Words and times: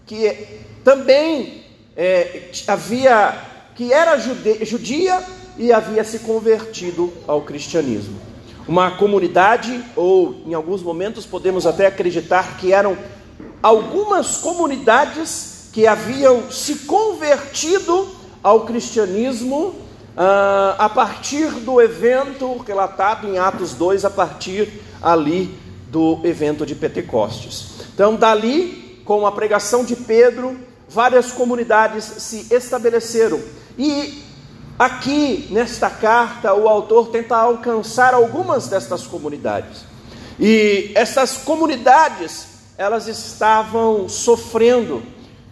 que 0.07 0.35
também 0.83 1.63
é, 1.95 2.49
havia 2.67 3.39
que 3.75 3.93
era 3.93 4.17
jude, 4.17 4.65
judia 4.65 5.23
e 5.59 5.71
havia 5.71 6.03
se 6.03 6.21
convertido 6.21 7.13
ao 7.29 7.43
cristianismo. 7.43 8.19
Uma 8.67 8.93
comunidade, 8.93 9.85
ou 9.95 10.41
em 10.47 10.55
alguns 10.55 10.83
momentos 10.83 11.27
podemos 11.27 11.67
até 11.67 11.87
acreditar 11.87 12.57
que 12.57 12.73
eram 12.73 12.97
algumas 13.63 14.39
comunidades 14.39 15.69
que 15.71 15.87
haviam 15.87 16.51
se 16.51 16.77
convertido 16.87 18.09
ao 18.43 18.65
cristianismo 18.65 19.75
ah, 20.17 20.77
a 20.79 20.89
partir 20.89 21.51
do 21.51 21.79
evento 21.83 22.57
relatado 22.67 23.29
em 23.29 23.39
Atos 23.39 23.75
2, 23.75 24.07
a 24.07 24.11
partir 24.11 24.81
ali 25.03 25.66
do 25.87 26.21
evento 26.25 26.67
de 26.67 26.75
Pentecostes. 26.75 27.69
Então, 27.95 28.17
dali, 28.17 29.03
com 29.05 29.27
a 29.27 29.33
pregação 29.33 29.85
de 29.85 29.97
Pedro, 29.97 30.57
várias 30.89 31.33
comunidades 31.33 32.05
se 32.05 32.47
estabeleceram. 32.51 33.41
E 33.79 34.23
aqui, 34.79 35.49
nesta 35.51 35.89
carta, 35.89 36.55
o 36.55 36.69
autor 36.69 37.09
tenta 37.09 37.37
alcançar 37.37 38.15
algumas 38.15 38.69
destas 38.69 39.07
comunidades. 39.07 39.85
E 40.39 40.93
essas 40.95 41.37
comunidades, 41.39 42.47
elas 42.77 43.09
estavam 43.09 44.09
sofrendo 44.09 45.03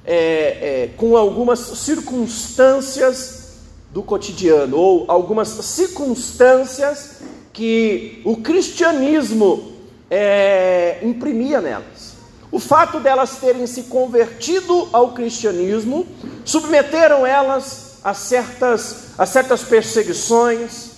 é, 0.04 0.14
é, 0.14 0.90
com 0.96 1.16
algumas 1.16 1.58
circunstâncias 1.58 3.44
do 3.90 4.02
cotidiano, 4.02 4.76
ou 4.76 5.04
algumas 5.08 5.48
circunstâncias 5.48 7.22
que 7.52 8.20
o 8.24 8.36
cristianismo 8.38 9.73
é, 10.16 11.00
imprimia 11.02 11.60
nelas. 11.60 12.14
O 12.52 12.60
fato 12.60 13.00
delas 13.00 13.36
terem 13.38 13.66
se 13.66 13.84
convertido 13.84 14.88
ao 14.92 15.10
cristianismo 15.10 16.06
submeteram 16.44 17.26
elas 17.26 17.98
a 18.04 18.14
certas, 18.14 19.06
a 19.18 19.26
certas 19.26 19.64
perseguições, 19.64 20.90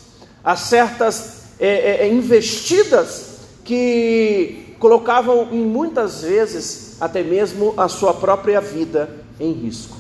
a 0.45 0.55
certas 0.55 1.45
é, 1.59 1.69
é, 1.69 2.07
é 2.07 2.13
investidas 2.13 3.39
que 3.65 4.77
colocavam 4.79 5.49
em 5.51 5.65
muitas 5.65 6.21
vezes 6.21 6.99
até 7.01 7.23
mesmo 7.23 7.73
a 7.79 7.89
sua 7.89 8.13
própria 8.13 8.61
vida 8.61 9.09
em 9.41 9.51
risco. 9.53 9.97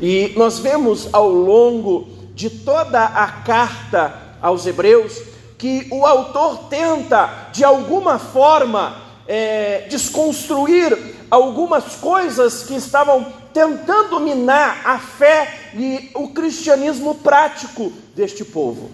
E 0.00 0.32
nós 0.36 0.58
vemos 0.58 1.06
ao 1.12 1.28
longo 1.28 2.08
de 2.34 2.48
toda 2.48 3.04
a 3.04 3.26
carta 3.26 4.14
aos 4.40 4.64
Hebreus 4.66 5.27
que 5.58 5.88
o 5.90 6.06
autor 6.06 6.68
tenta, 6.68 7.48
de 7.52 7.64
alguma 7.64 8.18
forma, 8.18 9.02
é, 9.26 9.88
desconstruir 9.90 10.96
algumas 11.28 11.96
coisas 11.96 12.62
que 12.62 12.76
estavam 12.76 13.26
tentando 13.52 14.20
minar 14.20 14.80
a 14.84 14.98
fé 14.98 15.72
e 15.74 16.10
o 16.14 16.28
cristianismo 16.28 17.16
prático 17.16 17.92
deste 18.14 18.44
povo. 18.44 18.88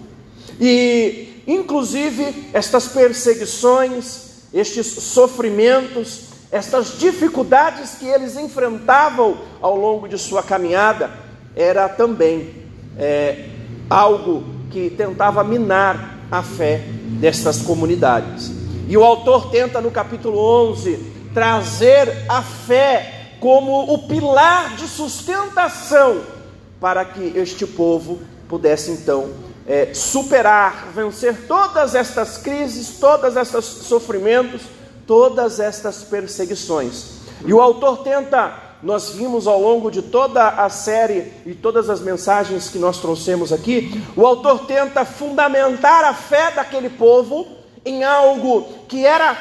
E, 0.58 1.42
inclusive, 1.46 2.48
estas 2.54 2.88
perseguições, 2.88 4.48
estes 4.52 4.86
sofrimentos, 4.86 6.22
estas 6.50 6.98
dificuldades 6.98 7.96
que 7.96 8.06
eles 8.06 8.36
enfrentavam 8.36 9.36
ao 9.60 9.76
longo 9.76 10.08
de 10.08 10.16
sua 10.16 10.42
caminhada, 10.42 11.10
era 11.54 11.88
também 11.88 12.54
é, 12.96 13.48
algo 13.90 14.44
que 14.70 14.90
tentava 14.90 15.44
minar 15.44 16.13
a 16.34 16.42
fé 16.42 16.82
destas 17.20 17.62
comunidades. 17.62 18.50
E 18.88 18.96
o 18.96 19.04
autor 19.04 19.50
tenta 19.50 19.80
no 19.80 19.90
capítulo 19.90 20.38
11 20.70 21.12
trazer 21.32 22.24
a 22.28 22.42
fé 22.42 23.36
como 23.40 23.92
o 23.92 24.06
pilar 24.06 24.76
de 24.76 24.86
sustentação 24.88 26.22
para 26.80 27.04
que 27.04 27.32
este 27.36 27.66
povo 27.66 28.20
pudesse 28.48 28.90
então 28.90 29.30
é, 29.66 29.94
superar, 29.94 30.88
vencer 30.94 31.46
todas 31.46 31.94
estas 31.94 32.36
crises, 32.36 32.98
todas 32.98 33.36
estes 33.36 33.64
sofrimentos, 33.86 34.62
todas 35.06 35.60
estas 35.60 36.02
perseguições. 36.02 37.14
E 37.44 37.52
o 37.52 37.60
autor 37.60 37.98
tenta 37.98 38.63
nós 38.84 39.10
vimos 39.10 39.46
ao 39.46 39.58
longo 39.58 39.90
de 39.90 40.02
toda 40.02 40.46
a 40.46 40.68
série 40.68 41.32
e 41.46 41.54
todas 41.54 41.88
as 41.88 42.02
mensagens 42.02 42.68
que 42.68 42.78
nós 42.78 42.98
trouxemos 42.98 43.50
aqui, 43.50 44.04
o 44.14 44.26
autor 44.26 44.66
tenta 44.66 45.06
fundamentar 45.06 46.04
a 46.04 46.12
fé 46.12 46.50
daquele 46.50 46.90
povo 46.90 47.46
em 47.82 48.04
algo 48.04 48.68
que 48.86 49.06
era 49.06 49.36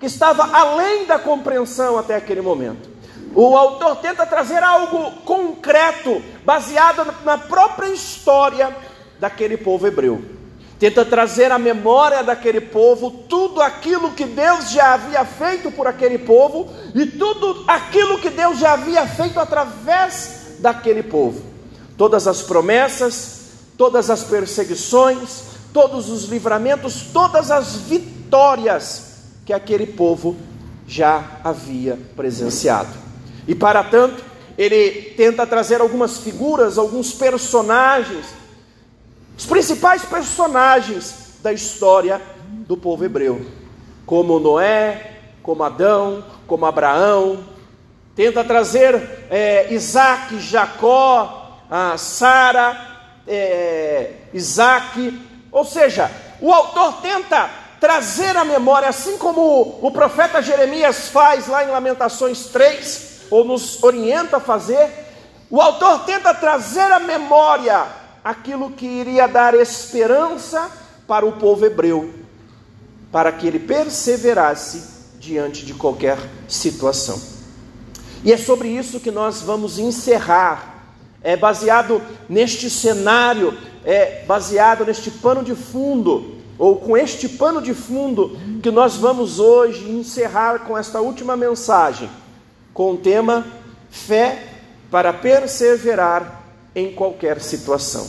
que 0.00 0.06
estava 0.06 0.44
além 0.50 1.04
da 1.04 1.18
compreensão 1.18 1.98
até 1.98 2.16
aquele 2.16 2.40
momento. 2.40 2.88
O 3.34 3.54
autor 3.54 3.96
tenta 3.96 4.24
trazer 4.24 4.62
algo 4.62 5.10
concreto, 5.26 6.22
baseado 6.42 7.06
na 7.22 7.36
própria 7.36 7.88
história 7.88 8.74
daquele 9.20 9.58
povo 9.58 9.86
hebreu 9.86 10.36
tenta 10.78 11.04
trazer 11.04 11.50
à 11.50 11.58
memória 11.58 12.22
daquele 12.22 12.60
povo 12.60 13.10
tudo 13.10 13.62
aquilo 13.62 14.10
que 14.10 14.24
Deus 14.24 14.70
já 14.70 14.94
havia 14.94 15.24
feito 15.24 15.70
por 15.70 15.86
aquele 15.86 16.18
povo 16.18 16.70
e 16.94 17.06
tudo 17.06 17.64
aquilo 17.66 18.18
que 18.18 18.28
Deus 18.28 18.58
já 18.58 18.74
havia 18.74 19.06
feito 19.06 19.38
através 19.40 20.56
daquele 20.58 21.02
povo. 21.02 21.42
Todas 21.96 22.26
as 22.26 22.42
promessas, 22.42 23.40
todas 23.78 24.10
as 24.10 24.22
perseguições, 24.24 25.44
todos 25.72 26.10
os 26.10 26.24
livramentos, 26.24 27.06
todas 27.12 27.50
as 27.50 27.76
vitórias 27.76 29.14
que 29.46 29.52
aquele 29.52 29.86
povo 29.86 30.36
já 30.86 31.40
havia 31.42 31.98
presenciado. 32.14 32.90
E 33.48 33.54
para 33.54 33.82
tanto, 33.82 34.22
ele 34.58 35.14
tenta 35.16 35.46
trazer 35.46 35.80
algumas 35.80 36.18
figuras, 36.18 36.76
alguns 36.76 37.12
personagens 37.12 38.26
os 39.36 39.44
principais 39.44 40.02
personagens 40.02 41.36
da 41.42 41.52
história 41.52 42.20
do 42.66 42.76
povo 42.76 43.04
hebreu, 43.04 43.44
como 44.06 44.40
Noé, 44.40 45.12
como 45.42 45.62
Adão, 45.62 46.24
como 46.46 46.64
Abraão, 46.64 47.44
tenta 48.14 48.42
trazer 48.42 49.26
é, 49.30 49.72
Isaac, 49.72 50.40
Jacó, 50.40 51.60
Sara, 51.98 52.96
é, 53.28 54.12
Isaac, 54.32 55.20
ou 55.52 55.64
seja, 55.64 56.10
o 56.40 56.52
autor 56.52 56.94
tenta 57.02 57.50
trazer 57.78 58.36
a 58.36 58.44
memória, 58.44 58.88
assim 58.88 59.18
como 59.18 59.78
o 59.82 59.90
profeta 59.90 60.40
Jeremias 60.40 61.08
faz 61.08 61.46
lá 61.46 61.62
em 61.62 61.68
Lamentações 61.68 62.46
3, 62.46 63.26
ou 63.30 63.44
nos 63.44 63.82
orienta 63.82 64.38
a 64.38 64.40
fazer, 64.40 64.88
o 65.50 65.60
autor 65.60 66.04
tenta 66.04 66.32
trazer 66.32 66.90
à 66.90 66.98
memória 66.98 68.05
aquilo 68.26 68.72
que 68.72 68.84
iria 68.84 69.28
dar 69.28 69.54
esperança 69.54 70.68
para 71.06 71.24
o 71.24 71.34
povo 71.34 71.64
hebreu, 71.64 72.12
para 73.12 73.30
que 73.30 73.46
ele 73.46 73.60
perseverasse 73.60 74.82
diante 75.20 75.64
de 75.64 75.72
qualquer 75.72 76.18
situação. 76.48 77.20
E 78.24 78.32
é 78.32 78.36
sobre 78.36 78.66
isso 78.66 78.98
que 78.98 79.12
nós 79.12 79.42
vamos 79.42 79.78
encerrar. 79.78 80.90
É 81.22 81.36
baseado 81.36 82.02
neste 82.28 82.68
cenário, 82.68 83.56
é 83.84 84.24
baseado 84.26 84.84
neste 84.84 85.08
pano 85.08 85.44
de 85.44 85.54
fundo, 85.54 86.34
ou 86.58 86.80
com 86.80 86.96
este 86.96 87.28
pano 87.28 87.62
de 87.62 87.74
fundo, 87.74 88.36
que 88.60 88.72
nós 88.72 88.96
vamos 88.96 89.38
hoje 89.38 89.88
encerrar 89.88 90.64
com 90.66 90.76
esta 90.76 91.00
última 91.00 91.36
mensagem, 91.36 92.10
com 92.74 92.94
o 92.94 92.96
tema 92.96 93.46
Fé 93.88 94.48
para 94.90 95.12
perseverar 95.12 96.45
em 96.76 96.92
qualquer 96.92 97.40
situação. 97.40 98.06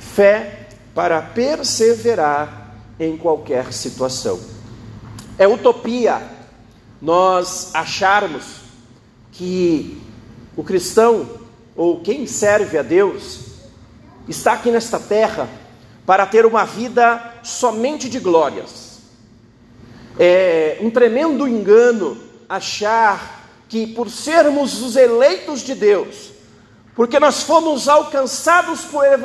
Fé 0.00 0.66
para 0.92 1.22
perseverar 1.22 2.74
em 2.98 3.16
qualquer 3.16 3.72
situação. 3.72 4.40
É 5.38 5.46
utopia 5.46 6.20
nós 7.00 7.72
acharmos 7.72 8.62
que 9.30 10.02
o 10.56 10.64
cristão 10.64 11.28
ou 11.76 12.00
quem 12.00 12.26
serve 12.26 12.76
a 12.76 12.82
Deus 12.82 13.40
está 14.28 14.54
aqui 14.54 14.70
nesta 14.70 14.98
terra 14.98 15.48
para 16.04 16.26
ter 16.26 16.44
uma 16.44 16.64
vida 16.64 17.34
somente 17.44 18.08
de 18.08 18.18
glórias. 18.18 18.98
É 20.18 20.78
um 20.80 20.90
tremendo 20.90 21.46
engano 21.46 22.16
achar 22.48 23.48
que 23.68 23.86
por 23.86 24.10
sermos 24.10 24.82
os 24.82 24.96
eleitos 24.96 25.62
de 25.62 25.74
Deus, 25.74 26.33
porque 26.94 27.18
nós 27.18 27.42
fomos 27.42 27.88
alcançados 27.88 28.82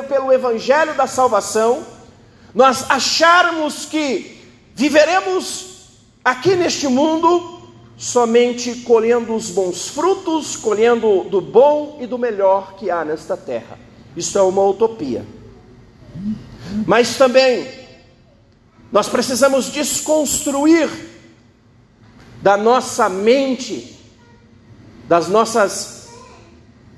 pelo 0.08 0.32
Evangelho 0.32 0.94
da 0.94 1.06
salvação, 1.06 1.84
nós 2.54 2.90
acharmos 2.90 3.84
que 3.84 4.40
viveremos 4.74 5.66
aqui 6.24 6.56
neste 6.56 6.88
mundo 6.88 7.60
somente 7.96 8.76
colhendo 8.76 9.34
os 9.34 9.50
bons 9.50 9.88
frutos, 9.88 10.56
colhendo 10.56 11.24
do 11.24 11.40
bom 11.40 11.98
e 12.00 12.06
do 12.06 12.18
melhor 12.18 12.74
que 12.74 12.90
há 12.90 13.04
nesta 13.04 13.36
terra. 13.36 13.78
Isso 14.16 14.36
é 14.36 14.42
uma 14.42 14.64
utopia. 14.64 15.24
Mas 16.86 17.16
também 17.16 17.68
nós 18.90 19.08
precisamos 19.08 19.66
desconstruir 19.66 20.88
da 22.42 22.56
nossa 22.56 23.08
mente 23.08 23.96
das 25.06 25.28
nossas 25.28 25.99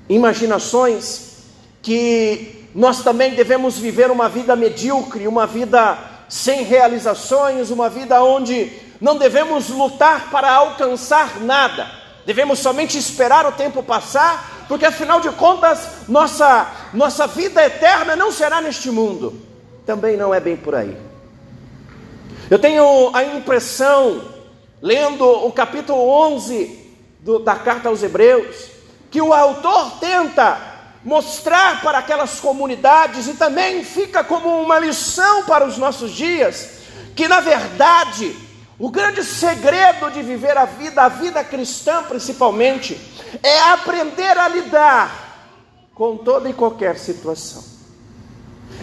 imaginações, 0.09 1.33
que 1.81 2.67
nós 2.73 3.03
também 3.03 3.35
devemos 3.35 3.77
viver 3.77 4.09
uma 4.09 4.27
vida 4.27 4.55
medíocre, 4.55 5.27
uma 5.27 5.45
vida 5.45 5.97
sem 6.27 6.63
realizações, 6.63 7.69
uma 7.69 7.89
vida 7.89 8.23
onde 8.23 8.71
não 8.99 9.17
devemos 9.17 9.69
lutar 9.69 10.31
para 10.31 10.51
alcançar 10.51 11.41
nada, 11.41 11.89
devemos 12.25 12.59
somente 12.59 12.97
esperar 12.97 13.45
o 13.45 13.51
tempo 13.51 13.83
passar, 13.83 14.65
porque 14.67 14.85
afinal 14.85 15.19
de 15.19 15.29
contas, 15.31 16.07
nossa, 16.07 16.71
nossa 16.93 17.27
vida 17.27 17.63
eterna 17.63 18.15
não 18.15 18.31
será 18.31 18.61
neste 18.61 18.89
mundo. 18.89 19.39
Também 19.85 20.15
não 20.15 20.33
é 20.33 20.39
bem 20.39 20.55
por 20.55 20.73
aí. 20.73 20.97
Eu 22.49 22.57
tenho 22.57 23.11
a 23.13 23.23
impressão, 23.23 24.21
lendo 24.81 25.25
o 25.25 25.51
capítulo 25.51 25.99
11 25.99 26.93
do, 27.19 27.39
da 27.39 27.55
carta 27.55 27.89
aos 27.89 28.01
Hebreus, 28.01 28.72
que 29.13 29.21
o 29.21 29.31
autor 29.31 29.99
tenta 29.99 30.57
mostrar 31.05 31.83
para 31.83 31.99
aquelas 31.99 32.39
comunidades 32.39 33.27
e 33.27 33.35
também 33.35 33.83
fica 33.83 34.23
como 34.23 34.59
uma 34.59 34.79
lição 34.79 35.43
para 35.43 35.67
os 35.67 35.77
nossos 35.77 36.11
dias, 36.13 36.79
que 37.15 37.27
na 37.27 37.39
verdade 37.39 38.35
o 38.79 38.89
grande 38.89 39.23
segredo 39.23 40.09
de 40.09 40.23
viver 40.23 40.57
a 40.57 40.65
vida, 40.65 41.03
a 41.03 41.09
vida 41.09 41.43
cristã 41.43 42.01
principalmente, 42.01 42.99
é 43.43 43.59
aprender 43.69 44.35
a 44.35 44.47
lidar 44.47 45.85
com 45.93 46.17
toda 46.17 46.49
e 46.49 46.53
qualquer 46.53 46.97
situação, 46.97 47.63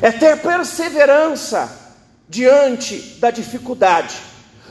é 0.01 0.13
ter 0.13 0.41
perseverança 0.41 1.97
diante 2.29 3.01
da 3.19 3.33
dificuldade, 3.33 4.15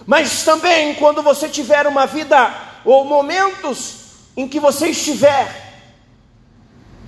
mas 0.06 0.42
também 0.46 0.96
quando 0.96 1.22
você 1.22 1.50
tiver 1.50 1.86
uma 1.86 2.06
vida 2.08 2.50
ou 2.86 3.04
momentos 3.04 3.99
em 4.42 4.48
que 4.48 4.58
você 4.58 4.88
estiver 4.88 5.82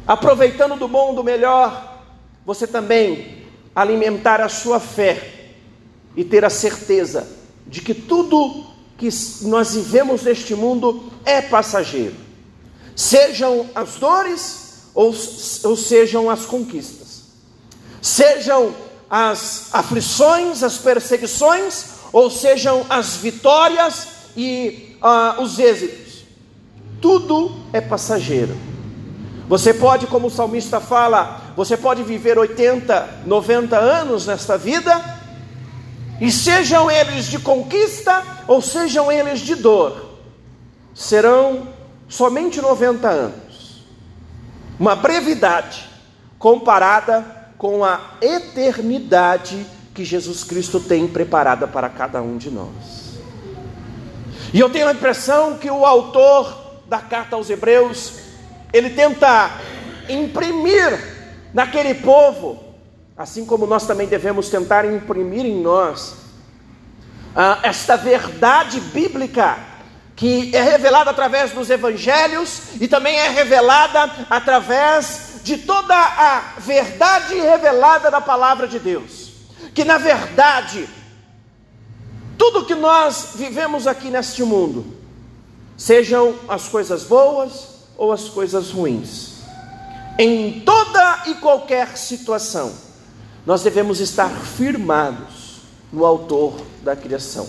aproveitando 0.05 0.75
do 0.75 0.85
bom, 0.85 1.15
do 1.15 1.23
melhor, 1.23 2.03
você 2.45 2.67
também 2.67 3.45
alimentar 3.73 4.41
a 4.41 4.49
sua 4.49 4.81
fé 4.81 5.53
e 6.13 6.25
ter 6.25 6.43
a 6.43 6.49
certeza 6.49 7.25
de 7.65 7.79
que 7.79 7.93
tudo 7.93 8.65
que 8.97 9.07
nós 9.43 9.75
vivemos 9.75 10.23
neste 10.23 10.53
mundo 10.53 11.09
é 11.23 11.41
passageiro, 11.41 12.17
sejam 12.93 13.69
as 13.73 13.95
dores 13.95 14.89
ou, 14.93 15.15
ou 15.63 15.77
sejam 15.77 16.29
as 16.29 16.45
conquistas, 16.45 17.27
sejam 18.01 18.75
as 19.09 19.73
aflições, 19.73 20.63
as 20.63 20.77
perseguições, 20.77 21.85
ou 22.11 22.29
sejam 22.29 22.85
as 22.89 23.15
vitórias 23.15 24.07
e 24.35 24.97
ah, 25.01 25.37
os 25.39 25.57
êxitos. 25.57 26.10
Tudo 27.01 27.51
é 27.73 27.81
passageiro. 27.81 28.55
Você 29.49 29.73
pode, 29.73 30.07
como 30.07 30.27
o 30.27 30.31
salmista 30.31 30.79
fala, 30.79 31.41
você 31.57 31.75
pode 31.75 32.03
viver 32.03 32.37
80, 32.37 33.23
90 33.25 33.77
anos 33.77 34.25
nesta 34.25 34.57
vida, 34.57 35.19
e 36.21 36.31
sejam 36.31 36.89
eles 36.89 37.25
de 37.25 37.39
conquista 37.39 38.23
ou 38.47 38.61
sejam 38.61 39.11
eles 39.11 39.39
de 39.39 39.55
dor, 39.55 40.19
serão 40.93 41.67
somente 42.07 42.61
90 42.61 43.09
anos. 43.09 43.83
Uma 44.79 44.95
brevidade 44.95 45.89
comparada 46.37 47.25
com 47.57 47.83
a 47.83 47.99
eternidade 48.21 49.65
que 49.93 50.05
Jesus 50.05 50.43
Cristo 50.43 50.79
tem 50.79 51.07
preparada 51.07 51.67
para 51.67 51.89
cada 51.89 52.21
um 52.21 52.37
de 52.37 52.49
nós. 52.49 53.19
E 54.53 54.59
eu 54.59 54.69
tenho 54.69 54.87
a 54.87 54.93
impressão 54.93 55.57
que 55.57 55.69
o 55.69 55.85
autor 55.85 56.60
da 56.91 56.99
carta 56.99 57.37
aos 57.37 57.49
Hebreus, 57.49 58.15
ele 58.73 58.89
tenta 58.89 59.49
imprimir 60.09 61.49
naquele 61.53 61.93
povo, 61.93 62.61
assim 63.17 63.45
como 63.45 63.65
nós 63.65 63.87
também 63.87 64.07
devemos 64.07 64.49
tentar 64.49 64.83
imprimir 64.83 65.45
em 65.45 65.61
nós, 65.61 66.17
uh, 67.33 67.63
esta 67.63 67.95
verdade 67.95 68.81
bíblica 68.81 69.57
que 70.17 70.53
é 70.53 70.61
revelada 70.61 71.11
através 71.11 71.51
dos 71.51 71.69
evangelhos 71.69 72.73
e 72.81 72.89
também 72.89 73.17
é 73.19 73.29
revelada 73.29 74.11
através 74.29 75.39
de 75.45 75.59
toda 75.59 75.95
a 75.95 76.55
verdade 76.57 77.35
revelada 77.35 78.11
da 78.11 78.19
palavra 78.19 78.67
de 78.67 78.79
Deus. 78.79 79.31
Que 79.73 79.85
na 79.85 79.97
verdade, 79.97 80.89
tudo 82.37 82.65
que 82.65 82.75
nós 82.75 83.29
vivemos 83.35 83.87
aqui 83.87 84.09
neste 84.09 84.43
mundo, 84.43 85.00
sejam 85.77 86.35
as 86.47 86.67
coisas 86.67 87.03
boas 87.03 87.69
ou 87.97 88.11
as 88.11 88.29
coisas 88.29 88.71
ruins, 88.71 89.31
em 90.17 90.61
toda 90.61 91.23
e 91.27 91.35
qualquer 91.35 91.97
situação, 91.97 92.71
nós 93.45 93.63
devemos 93.63 93.99
estar 93.99 94.29
firmados 94.29 95.61
no 95.91 96.05
Autor 96.05 96.61
da 96.83 96.95
criação, 96.95 97.47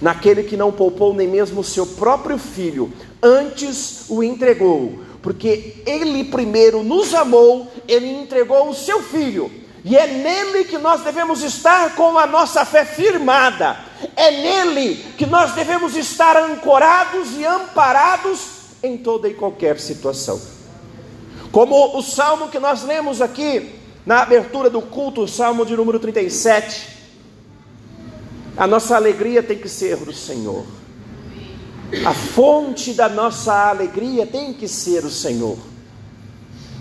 naquele 0.00 0.42
que 0.42 0.56
não 0.56 0.72
poupou 0.72 1.14
nem 1.14 1.28
mesmo 1.28 1.60
o 1.60 1.64
seu 1.64 1.86
próprio 1.86 2.38
filho, 2.38 2.92
antes 3.22 4.04
o 4.08 4.22
entregou, 4.22 5.00
porque 5.22 5.82
ele 5.86 6.24
primeiro 6.24 6.82
nos 6.82 7.14
amou, 7.14 7.70
ele 7.86 8.08
entregou 8.08 8.68
o 8.68 8.74
seu 8.74 9.02
filho 9.02 9.60
e 9.84 9.96
é 9.96 10.06
nele 10.06 10.64
que 10.64 10.76
nós 10.76 11.02
devemos 11.02 11.42
estar 11.42 11.94
com 11.94 12.18
a 12.18 12.26
nossa 12.26 12.64
fé 12.64 12.84
firmada. 12.84 13.78
É 14.14 14.30
nele 14.30 14.96
que 15.16 15.26
nós 15.26 15.52
devemos 15.52 15.96
estar 15.96 16.36
ancorados 16.36 17.36
e 17.38 17.44
amparados 17.44 18.60
em 18.82 18.98
toda 18.98 19.28
e 19.28 19.34
qualquer 19.34 19.78
situação. 19.80 20.40
Como 21.50 21.96
o 21.98 22.02
salmo 22.02 22.48
que 22.48 22.58
nós 22.58 22.82
lemos 22.82 23.20
aqui 23.20 23.80
na 24.04 24.22
abertura 24.22 24.68
do 24.68 24.82
culto, 24.82 25.22
o 25.22 25.28
salmo 25.28 25.64
de 25.64 25.76
número 25.76 25.98
37. 25.98 26.98
A 28.56 28.66
nossa 28.66 28.96
alegria 28.96 29.42
tem 29.42 29.58
que 29.58 29.68
ser 29.68 29.96
do 29.96 30.12
Senhor. 30.12 30.64
A 32.04 32.14
fonte 32.14 32.92
da 32.92 33.08
nossa 33.08 33.70
alegria 33.70 34.26
tem 34.26 34.52
que 34.52 34.68
ser 34.68 35.04
o 35.04 35.10
Senhor. 35.10 35.56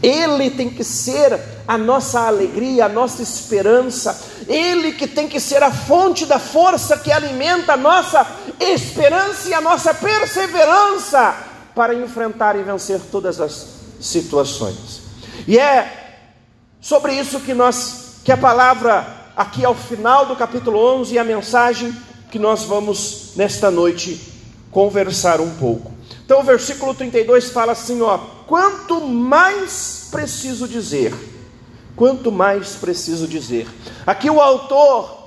Ele 0.01 0.49
tem 0.49 0.69
que 0.69 0.83
ser 0.83 1.39
a 1.67 1.77
nossa 1.77 2.21
alegria, 2.21 2.85
a 2.85 2.89
nossa 2.89 3.21
esperança, 3.21 4.19
Ele 4.47 4.93
que 4.93 5.07
tem 5.07 5.27
que 5.27 5.39
ser 5.39 5.61
a 5.61 5.71
fonte 5.71 6.25
da 6.25 6.39
força 6.39 6.97
que 6.97 7.11
alimenta 7.11 7.73
a 7.73 7.77
nossa 7.77 8.25
esperança 8.59 9.49
e 9.49 9.53
a 9.53 9.61
nossa 9.61 9.93
perseverança 9.93 11.35
para 11.75 11.93
enfrentar 11.93 12.55
e 12.55 12.63
vencer 12.63 12.99
todas 13.11 13.39
as 13.39 13.67
situações. 13.99 15.01
E 15.47 15.57
é 15.57 16.21
sobre 16.81 17.13
isso 17.13 17.39
que 17.41 17.53
nós, 17.53 18.21
que 18.23 18.31
a 18.31 18.37
palavra 18.37 19.05
aqui 19.35 19.63
ao 19.63 19.75
final 19.75 20.25
do 20.25 20.35
capítulo 20.35 20.79
11 20.99 21.13
e 21.13 21.19
a 21.19 21.23
mensagem 21.23 21.95
que 22.31 22.39
nós 22.39 22.63
vamos 22.63 23.31
nesta 23.35 23.71
noite 23.71 24.33
conversar 24.71 25.41
um 25.41 25.55
pouco. 25.55 25.91
Então 26.25 26.41
o 26.41 26.43
versículo 26.43 26.93
32 26.93 27.49
fala 27.49 27.71
assim, 27.71 28.01
ó: 28.01 28.19
quanto 28.49 28.99
mais 28.99 30.07
preciso 30.11 30.67
dizer, 30.67 31.13
quanto 31.95 32.31
mais 32.31 32.75
preciso 32.75 33.27
dizer. 33.27 33.67
Aqui 34.07 34.27
o 34.27 34.41
autor 34.41 35.19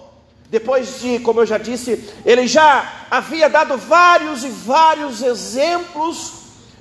depois 0.50 1.00
de, 1.00 1.20
como 1.20 1.40
eu 1.40 1.46
já 1.46 1.56
disse, 1.56 2.10
ele 2.26 2.48
já 2.48 3.06
havia 3.10 3.48
dado 3.48 3.78
vários 3.78 4.42
e 4.44 4.48
vários 4.48 5.22
exemplos 5.22 6.32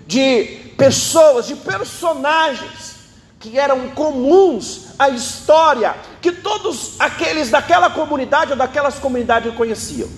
de 0.08 0.74
pessoas, 0.76 1.48
de 1.48 1.56
personagens 1.56 2.96
que 3.40 3.58
eram 3.58 3.92
comuns 3.92 4.88
à 4.98 5.10
história, 5.10 5.96
que 6.22 6.32
todos 6.32 7.00
aqueles 7.00 7.50
daquela 7.50 7.92
comunidade 7.92 8.52
ou 8.52 8.58
daquelas 8.58 8.96
comunidades 9.00 9.54
conheciam. 9.54 10.10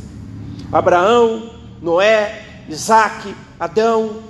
Abraão, 0.71 1.53
Noé, 1.81 2.63
Isaac, 2.69 3.35
Adão, 3.59 4.23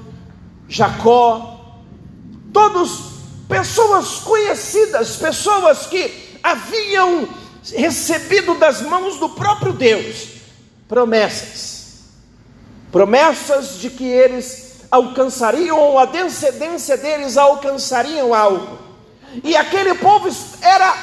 Jacó, 0.67 1.52
todos 2.53 3.13
pessoas 3.49 4.19
conhecidas, 4.19 5.17
pessoas 5.17 5.87
que 5.87 6.39
haviam 6.41 7.27
recebido 7.75 8.55
das 8.55 8.81
mãos 8.81 9.17
do 9.17 9.29
próprio 9.29 9.73
Deus 9.73 10.27
promessas, 10.87 12.03
promessas 12.91 13.79
de 13.79 13.89
que 13.89 14.05
eles 14.05 14.81
alcançariam, 14.91 15.79
ou 15.79 15.97
a 15.97 16.05
descendência 16.05 16.95
deles 16.95 17.35
alcançariam 17.35 18.33
algo, 18.33 18.77
e 19.43 19.55
aquele 19.55 19.95
povo 19.95 20.29
era 20.61 20.95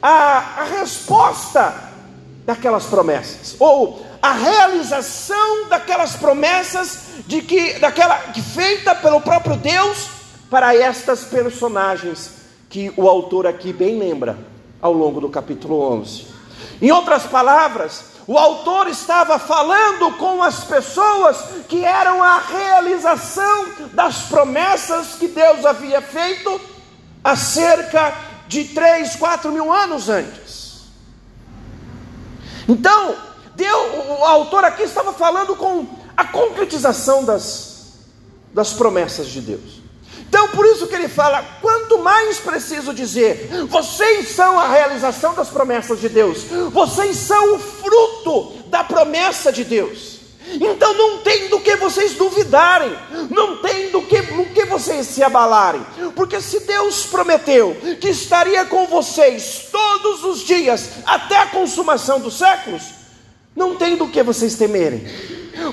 a, 0.00 0.62
a 0.62 0.64
resposta 0.78 1.74
daquelas 2.46 2.86
promessas, 2.86 3.56
ou 3.58 4.06
a 4.22 4.32
realização 4.32 5.68
daquelas 5.68 6.16
promessas 6.16 7.00
de 7.26 7.42
que 7.42 7.78
daquela 7.78 8.16
que 8.32 8.40
feita 8.40 8.94
pelo 8.94 9.20
próprio 9.20 9.56
Deus 9.56 10.15
para 10.50 10.74
estas 10.74 11.24
personagens 11.24 12.32
que 12.68 12.92
o 12.96 13.08
autor 13.08 13.46
aqui 13.46 13.72
bem 13.72 13.98
lembra 13.98 14.38
ao 14.80 14.92
longo 14.92 15.20
do 15.20 15.28
capítulo 15.28 15.80
11. 15.98 16.26
Em 16.80 16.90
outras 16.90 17.24
palavras, 17.24 18.16
o 18.26 18.36
autor 18.36 18.88
estava 18.88 19.38
falando 19.38 20.16
com 20.18 20.42
as 20.42 20.64
pessoas 20.64 21.38
que 21.68 21.84
eram 21.84 22.22
a 22.22 22.38
realização 22.38 23.66
das 23.92 24.22
promessas 24.22 25.14
que 25.14 25.28
Deus 25.28 25.64
havia 25.64 26.02
feito 26.02 26.60
há 27.22 27.36
cerca 27.36 28.14
de 28.48 28.64
3, 28.64 29.16
4 29.16 29.52
mil 29.52 29.72
anos 29.72 30.08
antes. 30.08 30.86
Então, 32.68 33.14
Deus, 33.54 34.08
o 34.08 34.24
autor 34.24 34.64
aqui 34.64 34.82
estava 34.82 35.12
falando 35.12 35.54
com 35.54 35.86
a 36.16 36.24
concretização 36.24 37.24
das, 37.24 37.94
das 38.52 38.72
promessas 38.72 39.28
de 39.28 39.40
Deus. 39.40 39.85
Então, 40.28 40.48
por 40.48 40.66
isso 40.66 40.86
que 40.86 40.94
ele 40.94 41.08
fala: 41.08 41.42
quanto 41.60 41.98
mais 41.98 42.38
preciso 42.38 42.92
dizer, 42.92 43.48
vocês 43.68 44.30
são 44.30 44.58
a 44.58 44.68
realização 44.68 45.34
das 45.34 45.48
promessas 45.48 46.00
de 46.00 46.08
Deus, 46.08 46.44
vocês 46.72 47.16
são 47.16 47.54
o 47.54 47.58
fruto 47.58 48.52
da 48.68 48.84
promessa 48.84 49.52
de 49.52 49.64
Deus. 49.64 50.16
Então 50.48 50.94
não 50.94 51.18
tem 51.18 51.48
do 51.48 51.60
que 51.60 51.74
vocês 51.76 52.14
duvidarem, 52.14 52.96
não 53.30 53.56
tem 53.56 53.90
do 53.90 54.00
que, 54.02 54.22
do 54.22 54.44
que 54.46 54.64
vocês 54.64 55.06
se 55.06 55.22
abalarem, 55.22 55.84
porque 56.14 56.40
se 56.40 56.60
Deus 56.60 57.04
prometeu 57.04 57.76
que 58.00 58.08
estaria 58.08 58.64
com 58.64 58.86
vocês 58.86 59.68
todos 59.72 60.24
os 60.24 60.40
dias 60.44 60.88
até 61.04 61.36
a 61.38 61.46
consumação 61.46 62.20
dos 62.20 62.38
séculos, 62.38 62.82
não 63.56 63.74
tem 63.74 63.96
do 63.96 64.06
que 64.06 64.22
vocês 64.22 64.54
temerem. 64.54 65.04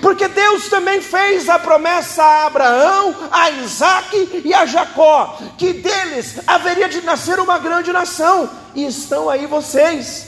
Porque 0.02 0.30
Deus 0.30 0.70
também 0.70 1.02
fez 1.02 1.50
a 1.50 1.60
promessa 1.60 2.24
a 2.24 2.46
Abraão, 2.46 3.14
a 3.30 3.52
Isaac 3.52 4.42
e 4.46 4.54
a 4.54 4.66
Jacó, 4.66 5.38
que 5.58 5.74
deles 5.74 6.40
haveria 6.48 6.88
de 6.88 7.02
nascer 7.02 7.38
uma 7.38 7.60
grande 7.60 7.92
nação, 7.92 8.50
e 8.74 8.86
estão 8.86 9.30
aí 9.30 9.46
vocês, 9.46 10.28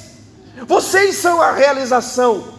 vocês 0.68 1.16
são 1.16 1.42
a 1.42 1.54
realização 1.54 2.54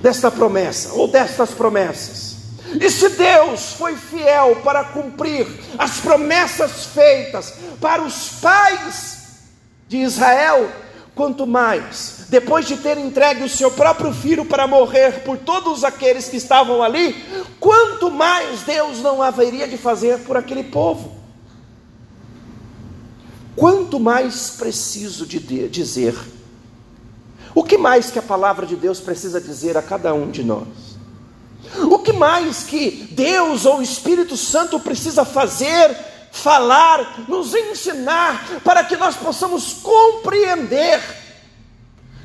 desta 0.00 0.30
promessa, 0.30 0.92
ou 0.92 1.08
destas 1.08 1.50
promessas. 1.50 2.36
E 2.80 2.88
se 2.88 3.08
Deus 3.10 3.72
foi 3.74 3.96
fiel 3.96 4.60
para 4.62 4.84
cumprir 4.84 5.46
as 5.76 5.98
promessas 5.98 6.86
feitas 6.86 7.54
para 7.80 8.00
os 8.00 8.28
pais 8.40 9.18
de 9.88 9.98
Israel, 9.98 10.70
quanto 11.14 11.46
mais 11.46 12.21
depois 12.32 12.66
de 12.66 12.78
ter 12.78 12.96
entregue 12.96 13.44
o 13.44 13.48
seu 13.48 13.70
próprio 13.70 14.10
filho 14.10 14.46
para 14.46 14.66
morrer 14.66 15.22
por 15.22 15.36
todos 15.36 15.84
aqueles 15.84 16.30
que 16.30 16.38
estavam 16.38 16.82
ali, 16.82 17.22
quanto 17.60 18.10
mais 18.10 18.62
Deus 18.62 19.00
não 19.00 19.20
haveria 19.20 19.68
de 19.68 19.76
fazer 19.76 20.18
por 20.20 20.34
aquele 20.34 20.64
povo? 20.64 21.14
Quanto 23.54 24.00
mais 24.00 24.48
preciso 24.48 25.26
de 25.26 25.38
dizer? 25.68 26.16
O 27.54 27.62
que 27.62 27.76
mais 27.76 28.10
que 28.10 28.18
a 28.18 28.22
palavra 28.22 28.64
de 28.64 28.76
Deus 28.76 28.98
precisa 28.98 29.38
dizer 29.38 29.76
a 29.76 29.82
cada 29.82 30.14
um 30.14 30.30
de 30.30 30.42
nós? 30.42 30.68
O 31.82 31.98
que 31.98 32.14
mais 32.14 32.62
que 32.62 33.08
Deus 33.10 33.66
ou 33.66 33.80
o 33.80 33.82
Espírito 33.82 34.38
Santo 34.38 34.80
precisa 34.80 35.22
fazer, 35.26 35.94
falar, 36.32 37.26
nos 37.28 37.54
ensinar, 37.54 38.62
para 38.64 38.82
que 38.84 38.96
nós 38.96 39.16
possamos 39.16 39.74
compreender 39.74 41.20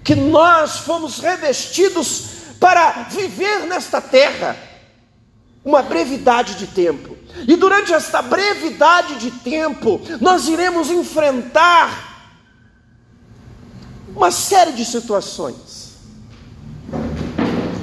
que 0.07 0.15
nós 0.15 0.77
fomos 0.77 1.19
revestidos 1.19 2.27
para 2.61 3.09
viver 3.11 3.65
nesta 3.65 3.99
terra 3.99 4.55
uma 5.65 5.81
brevidade 5.81 6.55
de 6.55 6.67
tempo. 6.67 7.17
E 7.45 7.57
durante 7.57 7.91
esta 7.91 8.21
brevidade 8.21 9.15
de 9.15 9.31
tempo, 9.31 9.99
nós 10.21 10.47
iremos 10.47 10.89
enfrentar 10.89 12.31
uma 14.15 14.31
série 14.31 14.71
de 14.71 14.85
situações. 14.85 15.97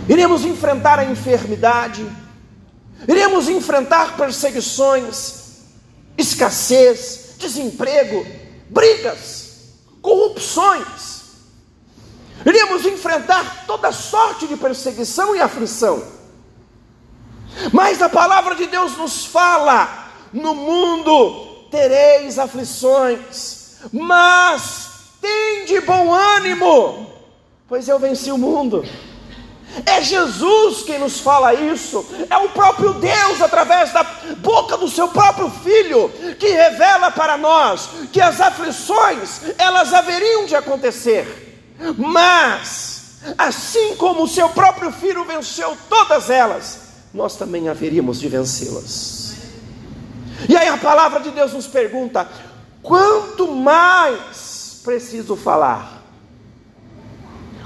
Iremos 0.08 0.46
enfrentar 0.46 0.98
a 0.98 1.04
enfermidade, 1.04 2.10
iremos 3.06 3.50
enfrentar 3.50 4.16
perseguições, 4.16 5.58
escassez, 6.16 7.34
desemprego, 7.38 8.26
brigas, 8.70 9.74
corrupções 10.00 11.13
Iríamos 12.44 12.84
enfrentar 12.84 13.64
toda 13.66 13.92
sorte 13.92 14.46
de 14.46 14.56
perseguição 14.56 15.34
e 15.34 15.40
aflição. 15.40 16.02
Mas 17.72 18.02
a 18.02 18.08
palavra 18.08 18.54
de 18.54 18.66
Deus 18.66 18.96
nos 18.96 19.24
fala: 19.24 20.12
no 20.32 20.54
mundo 20.54 21.66
tereis 21.70 22.38
aflições, 22.38 23.76
mas 23.92 24.90
tem 25.20 25.64
de 25.64 25.80
bom 25.80 26.12
ânimo, 26.12 27.10
pois 27.66 27.88
eu 27.88 27.98
venci 27.98 28.30
o 28.30 28.38
mundo. 28.38 28.84
É 29.86 30.00
Jesus 30.02 30.82
quem 30.82 30.98
nos 30.98 31.18
fala 31.18 31.52
isso, 31.52 32.06
é 32.30 32.36
o 32.36 32.50
próprio 32.50 32.94
Deus, 32.94 33.40
através 33.40 33.92
da 33.92 34.04
boca 34.38 34.76
do 34.76 34.88
seu 34.88 35.08
próprio 35.08 35.50
Filho, 35.50 36.08
que 36.38 36.48
revela 36.48 37.10
para 37.10 37.36
nós 37.36 37.88
que 38.12 38.20
as 38.20 38.40
aflições, 38.40 39.40
elas 39.58 39.92
haveriam 39.92 40.46
de 40.46 40.54
acontecer, 40.54 41.43
mas, 41.98 43.20
assim 43.36 43.96
como 43.96 44.24
o 44.24 44.28
seu 44.28 44.48
próprio 44.50 44.92
filho 44.92 45.24
venceu 45.24 45.76
todas 45.88 46.30
elas, 46.30 46.80
nós 47.12 47.36
também 47.36 47.68
haveríamos 47.68 48.20
de 48.20 48.28
vencê-las. 48.28 49.34
E 50.48 50.56
aí 50.56 50.68
a 50.68 50.76
palavra 50.76 51.20
de 51.20 51.30
Deus 51.30 51.52
nos 51.52 51.66
pergunta: 51.66 52.28
quanto 52.82 53.50
mais 53.52 54.80
preciso 54.84 55.36
falar? 55.36 56.02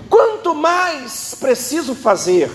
Quanto 0.08 0.54
mais 0.54 1.34
preciso 1.38 1.94
fazer? 1.94 2.50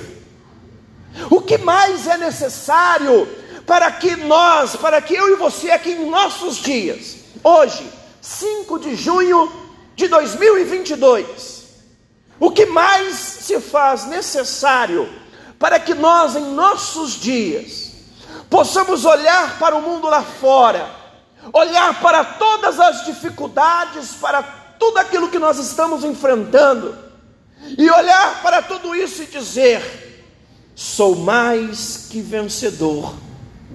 O 1.29 1.41
que 1.41 1.57
mais 1.57 2.07
é 2.07 2.17
necessário 2.17 3.27
para 3.65 3.91
que 3.91 4.15
nós, 4.15 4.75
para 4.75 5.01
que 5.01 5.13
eu 5.13 5.33
e 5.33 5.35
você 5.35 5.71
aqui 5.71 5.91
em 5.91 6.09
nossos 6.09 6.57
dias, 6.57 7.17
hoje, 7.43 7.87
5 8.21 8.79
de 8.79 8.95
junho 8.95 9.62
de 9.95 10.07
2022, 10.07 11.63
o 12.39 12.51
que 12.51 12.65
mais 12.65 13.15
se 13.15 13.59
faz 13.59 14.05
necessário 14.05 15.07
para 15.59 15.79
que 15.79 15.93
nós, 15.93 16.35
em 16.35 16.53
nossos 16.53 17.13
dias, 17.13 17.91
possamos 18.49 19.05
olhar 19.05 19.57
para 19.59 19.75
o 19.75 19.81
mundo 19.81 20.07
lá 20.07 20.21
fora, 20.21 20.89
olhar 21.53 22.01
para 22.01 22.23
todas 22.23 22.79
as 22.79 23.05
dificuldades, 23.05 24.09
para 24.19 24.43
tudo 24.43 24.97
aquilo 24.97 25.29
que 25.29 25.39
nós 25.39 25.57
estamos 25.59 26.03
enfrentando, 26.03 26.97
e 27.77 27.89
olhar 27.89 28.41
para 28.41 28.61
tudo 28.61 28.95
isso 28.95 29.23
e 29.23 29.25
dizer: 29.25 30.35
sou 30.75 31.15
mais 31.15 32.07
que 32.09 32.19
vencedor 32.19 33.15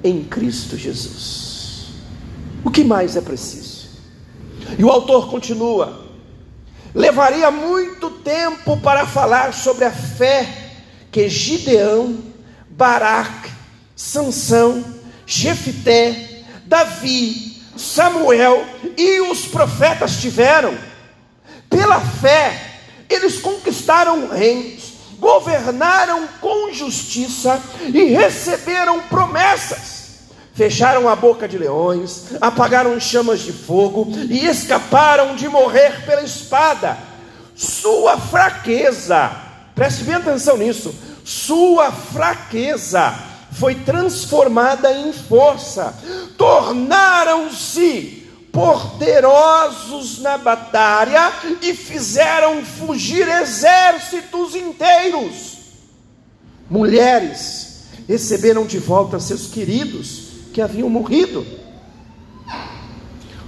em 0.05 0.23
Cristo 0.25 0.77
Jesus. 0.77 1.87
O 2.65 2.71
que 2.71 2.85
mais 2.85 3.17
é 3.17 3.21
preciso? 3.21 3.89
E 4.79 4.85
o 4.85 4.91
autor 4.91 5.31
continua: 5.31 6.08
levaria 6.95 7.51
muito 7.51 8.11
tempo 8.11 8.77
para 8.79 9.07
falar 9.07 9.53
sobre 9.53 9.85
a 9.85 9.91
fé 9.91 10.47
que 11.11 11.29
Gideão, 11.29 12.19
Baraque, 12.71 13.51
Sansão, 13.97 14.85
Jefité, 15.27 16.43
Davi, 16.65 17.63
Samuel 17.77 18.65
e 18.97 19.21
os 19.23 19.47
profetas 19.47 20.21
tiveram. 20.21 20.77
Pela 21.69 22.01
fé, 22.01 22.81
eles 23.09 23.39
conquistaram 23.39 24.29
reinos, 24.29 24.95
governaram 25.19 26.29
com 26.41 26.73
justiça 26.73 27.61
e 27.93 28.05
receberam 28.05 29.01
promessas. 29.03 29.98
Fecharam 30.59 31.09
a 31.09 31.15
boca 31.15 31.47
de 31.47 31.57
leões, 31.57 32.33
apagaram 32.41 32.99
chamas 32.99 33.39
de 33.39 33.53
fogo 33.53 34.09
e 34.29 34.45
escaparam 34.45 35.37
de 35.37 35.49
morrer 35.49 36.05
pela 36.05 36.21
espada. 36.21 36.99
Sua 37.55 38.19
fraqueza, 38.19 39.31
preste 39.73 40.03
bem 40.03 40.17
atenção 40.17 40.57
nisso, 40.57 40.93
sua 41.25 41.93
fraqueza 41.93 43.15
foi 43.53 43.77
transformada 43.77 44.93
em 44.93 45.13
força, 45.13 45.95
tornaram-se 46.37 48.29
poderosos 48.51 50.19
na 50.19 50.37
batalha 50.39 51.35
e 51.63 51.73
fizeram 51.73 52.65
fugir 52.65 53.29
exércitos 53.29 54.57
inteiros. 54.57 55.59
Mulheres 56.69 57.85
receberam 58.09 58.67
de 58.67 58.81
volta 58.81 59.21
seus 59.21 59.47
queridos 59.47 60.28
que 60.59 60.63
haviam 60.63 60.91
morrido. 60.91 61.47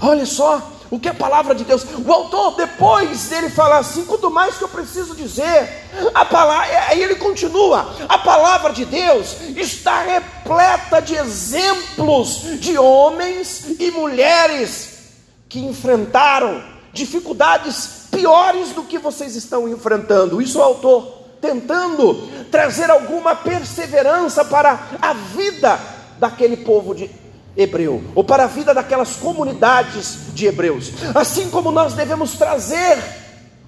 Olha 0.00 0.24
só, 0.24 0.62
o 0.88 1.00
que 1.00 1.08
a 1.08 1.14
palavra 1.14 1.56
de 1.56 1.64
Deus. 1.64 1.84
O 2.06 2.12
autor, 2.12 2.54
depois 2.54 3.28
dele 3.28 3.50
falar 3.50 3.78
assim, 3.78 4.04
quanto 4.04 4.30
mais 4.30 4.56
que 4.56 4.62
eu 4.62 4.68
preciso 4.68 5.16
dizer, 5.16 5.88
a 6.14 6.24
palavra, 6.24 6.68
aí 6.88 7.02
ele 7.02 7.16
continua: 7.16 7.96
a 8.08 8.16
palavra 8.16 8.72
de 8.72 8.84
Deus 8.84 9.40
está 9.56 10.02
repleta 10.02 11.02
de 11.02 11.16
exemplos 11.16 12.60
de 12.60 12.78
homens 12.78 13.64
e 13.80 13.90
mulheres 13.90 15.00
que 15.48 15.58
enfrentaram 15.58 16.62
dificuldades 16.92 18.06
piores 18.12 18.68
do 18.68 18.84
que 18.84 19.00
vocês 19.00 19.34
estão 19.34 19.68
enfrentando. 19.68 20.40
Isso 20.40 20.60
o 20.60 20.62
autor 20.62 21.24
tentando 21.40 22.28
trazer 22.52 22.88
alguma 22.88 23.34
perseverança 23.34 24.44
para 24.44 24.78
a 25.02 25.12
vida 25.12 25.98
daquele 26.20 26.58
povo 26.58 26.94
de 26.94 27.10
hebreu, 27.56 28.04
ou 28.14 28.22
para 28.22 28.44
a 28.44 28.46
vida 28.46 28.72
daquelas 28.72 29.16
comunidades 29.16 30.32
de 30.34 30.46
hebreus, 30.46 30.92
assim 31.14 31.50
como 31.50 31.72
nós 31.72 31.94
devemos 31.94 32.32
trazer 32.34 32.96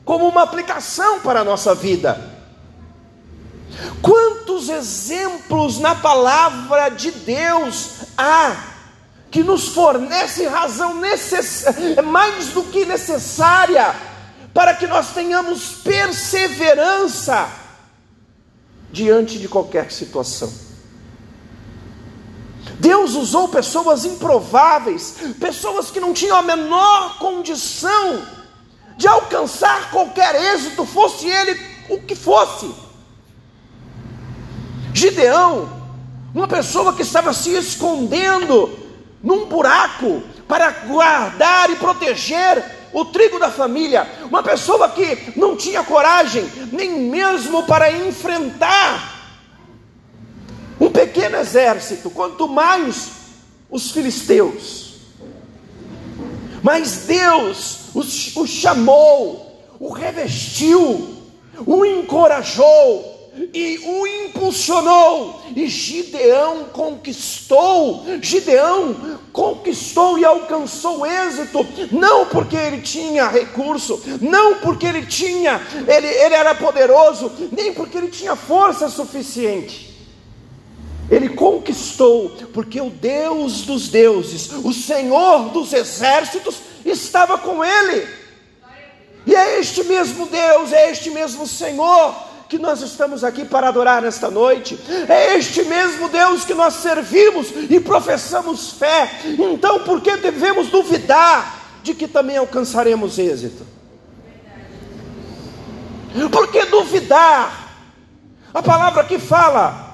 como 0.04 0.28
uma 0.28 0.42
aplicação 0.42 1.20
para 1.20 1.40
a 1.40 1.44
nossa 1.44 1.74
vida. 1.74 2.30
Quantos 4.00 4.68
exemplos 4.68 5.78
na 5.78 5.94
palavra 5.94 6.90
de 6.90 7.10
Deus 7.10 8.02
há 8.16 8.68
que 9.30 9.42
nos 9.42 9.68
fornece 9.68 10.46
razão 10.46 11.00
necess... 11.00 11.64
mais 12.04 12.48
do 12.48 12.64
que 12.64 12.84
necessária 12.84 13.94
para 14.52 14.74
que 14.74 14.86
nós 14.86 15.14
tenhamos 15.14 15.76
perseverança 15.82 17.48
diante 18.92 19.38
de 19.38 19.48
qualquer 19.48 19.90
situação? 19.90 20.71
Deus 22.78 23.14
usou 23.14 23.48
pessoas 23.48 24.04
improváveis, 24.04 25.16
pessoas 25.40 25.90
que 25.90 26.00
não 26.00 26.12
tinham 26.12 26.36
a 26.36 26.42
menor 26.42 27.18
condição 27.18 28.22
de 28.96 29.08
alcançar 29.08 29.90
qualquer 29.90 30.34
êxito, 30.54 30.84
fosse 30.84 31.26
ele 31.26 31.60
o 31.88 31.98
que 31.98 32.14
fosse. 32.14 32.70
Gideão, 34.94 35.68
uma 36.34 36.46
pessoa 36.46 36.92
que 36.92 37.02
estava 37.02 37.32
se 37.32 37.50
escondendo 37.50 38.70
num 39.22 39.46
buraco 39.46 40.22
para 40.46 40.70
guardar 40.70 41.70
e 41.70 41.76
proteger 41.76 42.64
o 42.92 43.06
trigo 43.06 43.38
da 43.38 43.50
família, 43.50 44.06
uma 44.24 44.42
pessoa 44.42 44.88
que 44.88 45.32
não 45.34 45.56
tinha 45.56 45.82
coragem 45.82 46.44
nem 46.70 46.90
mesmo 47.08 47.62
para 47.64 47.90
enfrentar 47.90 49.21
pequeno 50.92 51.36
exército, 51.36 52.10
quanto 52.10 52.48
mais 52.48 53.10
os 53.70 53.90
filisteus. 53.90 54.92
Mas 56.62 57.04
Deus 57.06 57.78
o 57.94 58.46
chamou, 58.46 59.60
o 59.80 59.90
revestiu, 59.90 61.16
o 61.66 61.84
encorajou 61.84 63.12
e 63.54 63.78
o 63.78 64.06
impulsionou, 64.06 65.40
e 65.56 65.66
Gideão 65.66 66.64
conquistou, 66.64 68.04
Gideão 68.20 69.18
conquistou 69.32 70.18
e 70.18 70.24
alcançou 70.24 71.06
êxito, 71.06 71.66
não 71.90 72.26
porque 72.26 72.56
ele 72.56 72.82
tinha 72.82 73.28
recurso, 73.28 74.02
não 74.20 74.56
porque 74.56 74.86
ele 74.86 75.06
tinha, 75.06 75.60
ele, 75.88 76.06
ele 76.06 76.34
era 76.34 76.54
poderoso, 76.54 77.32
nem 77.50 77.72
porque 77.72 77.96
ele 77.96 78.08
tinha 78.08 78.36
força 78.36 78.90
suficiente, 78.90 79.91
ele 81.12 81.28
conquistou, 81.28 82.30
porque 82.54 82.80
o 82.80 82.88
Deus 82.88 83.66
dos 83.66 83.88
deuses, 83.88 84.50
o 84.50 84.72
Senhor 84.72 85.50
dos 85.50 85.74
exércitos, 85.74 86.56
estava 86.86 87.36
com 87.36 87.62
ele. 87.62 88.08
E 89.26 89.34
é 89.34 89.60
este 89.60 89.84
mesmo 89.84 90.26
Deus, 90.26 90.72
é 90.72 90.90
este 90.90 91.10
mesmo 91.10 91.46
Senhor 91.46 92.14
que 92.48 92.58
nós 92.58 92.80
estamos 92.80 93.22
aqui 93.22 93.44
para 93.44 93.68
adorar 93.68 94.00
nesta 94.00 94.30
noite. 94.30 94.78
É 95.06 95.36
este 95.36 95.62
mesmo 95.64 96.08
Deus 96.08 96.46
que 96.46 96.54
nós 96.54 96.74
servimos 96.76 97.48
e 97.68 97.78
professamos 97.78 98.72
fé. 98.72 99.10
Então, 99.38 99.80
por 99.80 100.00
que 100.00 100.16
devemos 100.16 100.68
duvidar 100.68 101.60
de 101.82 101.92
que 101.92 102.08
também 102.08 102.38
alcançaremos 102.38 103.18
êxito? 103.18 103.66
Por 106.30 106.50
que 106.50 106.64
duvidar? 106.64 107.60
A 108.54 108.62
palavra 108.62 109.04
que 109.04 109.18
fala 109.18 109.91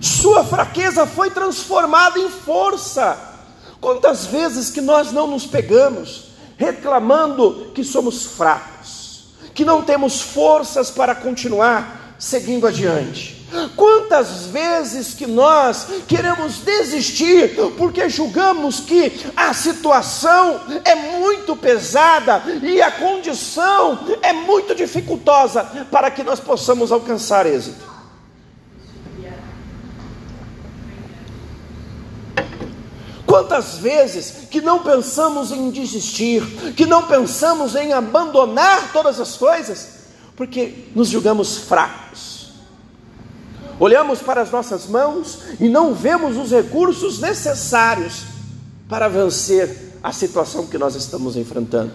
sua 0.00 0.44
fraqueza 0.44 1.06
foi 1.06 1.30
transformada 1.30 2.18
em 2.18 2.30
força. 2.30 3.18
Quantas 3.80 4.26
vezes 4.26 4.70
que 4.70 4.80
nós 4.80 5.12
não 5.12 5.26
nos 5.26 5.46
pegamos 5.46 6.28
reclamando 6.56 7.70
que 7.74 7.84
somos 7.84 8.24
fracos, 8.24 9.26
que 9.54 9.64
não 9.64 9.82
temos 9.82 10.20
forças 10.20 10.90
para 10.90 11.14
continuar 11.14 12.14
seguindo 12.18 12.66
adiante? 12.66 13.38
Quantas 13.76 14.46
vezes 14.46 15.14
que 15.14 15.26
nós 15.26 15.86
queremos 16.06 16.58
desistir 16.58 17.56
porque 17.78 18.08
julgamos 18.08 18.80
que 18.80 19.32
a 19.34 19.54
situação 19.54 20.60
é 20.84 20.94
muito 20.94 21.56
pesada 21.56 22.42
e 22.62 22.82
a 22.82 22.90
condição 22.90 24.00
é 24.20 24.32
muito 24.34 24.74
dificultosa 24.74 25.64
para 25.90 26.10
que 26.10 26.22
nós 26.22 26.40
possamos 26.40 26.92
alcançar 26.92 27.46
êxito? 27.46 27.97
Quantas 33.38 33.78
vezes 33.78 34.48
que 34.50 34.60
não 34.60 34.82
pensamos 34.82 35.52
em 35.52 35.70
desistir, 35.70 36.42
que 36.74 36.84
não 36.84 37.06
pensamos 37.06 37.76
em 37.76 37.92
abandonar 37.92 38.92
todas 38.92 39.20
as 39.20 39.36
coisas, 39.36 39.90
porque 40.34 40.88
nos 40.92 41.06
julgamos 41.06 41.56
fracos. 41.58 42.48
Olhamos 43.78 44.18
para 44.18 44.42
as 44.42 44.50
nossas 44.50 44.88
mãos 44.88 45.38
e 45.60 45.68
não 45.68 45.94
vemos 45.94 46.36
os 46.36 46.50
recursos 46.50 47.20
necessários 47.20 48.24
para 48.88 49.06
vencer 49.06 49.94
a 50.02 50.12
situação 50.12 50.66
que 50.66 50.76
nós 50.76 50.96
estamos 50.96 51.36
enfrentando. 51.36 51.92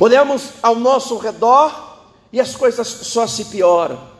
Olhamos 0.00 0.48
ao 0.60 0.74
nosso 0.74 1.16
redor 1.16 2.10
e 2.32 2.40
as 2.40 2.56
coisas 2.56 2.88
só 2.88 3.24
se 3.24 3.44
pioram. 3.44 4.11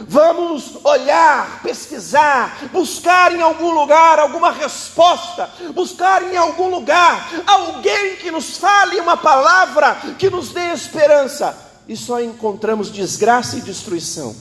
Vamos 0.00 0.76
olhar, 0.84 1.60
pesquisar, 1.62 2.58
buscar 2.72 3.34
em 3.34 3.40
algum 3.40 3.70
lugar 3.70 4.18
alguma 4.18 4.52
resposta, 4.52 5.50
buscar 5.74 6.22
em 6.22 6.36
algum 6.36 6.68
lugar 6.68 7.28
alguém 7.46 8.16
que 8.16 8.30
nos 8.30 8.58
fale 8.58 9.00
uma 9.00 9.16
palavra 9.16 9.96
que 10.18 10.30
nos 10.30 10.50
dê 10.50 10.72
esperança, 10.72 11.56
e 11.88 11.96
só 11.96 12.20
encontramos 12.20 12.90
desgraça 12.92 13.56
e 13.56 13.60
destruição. 13.60 14.36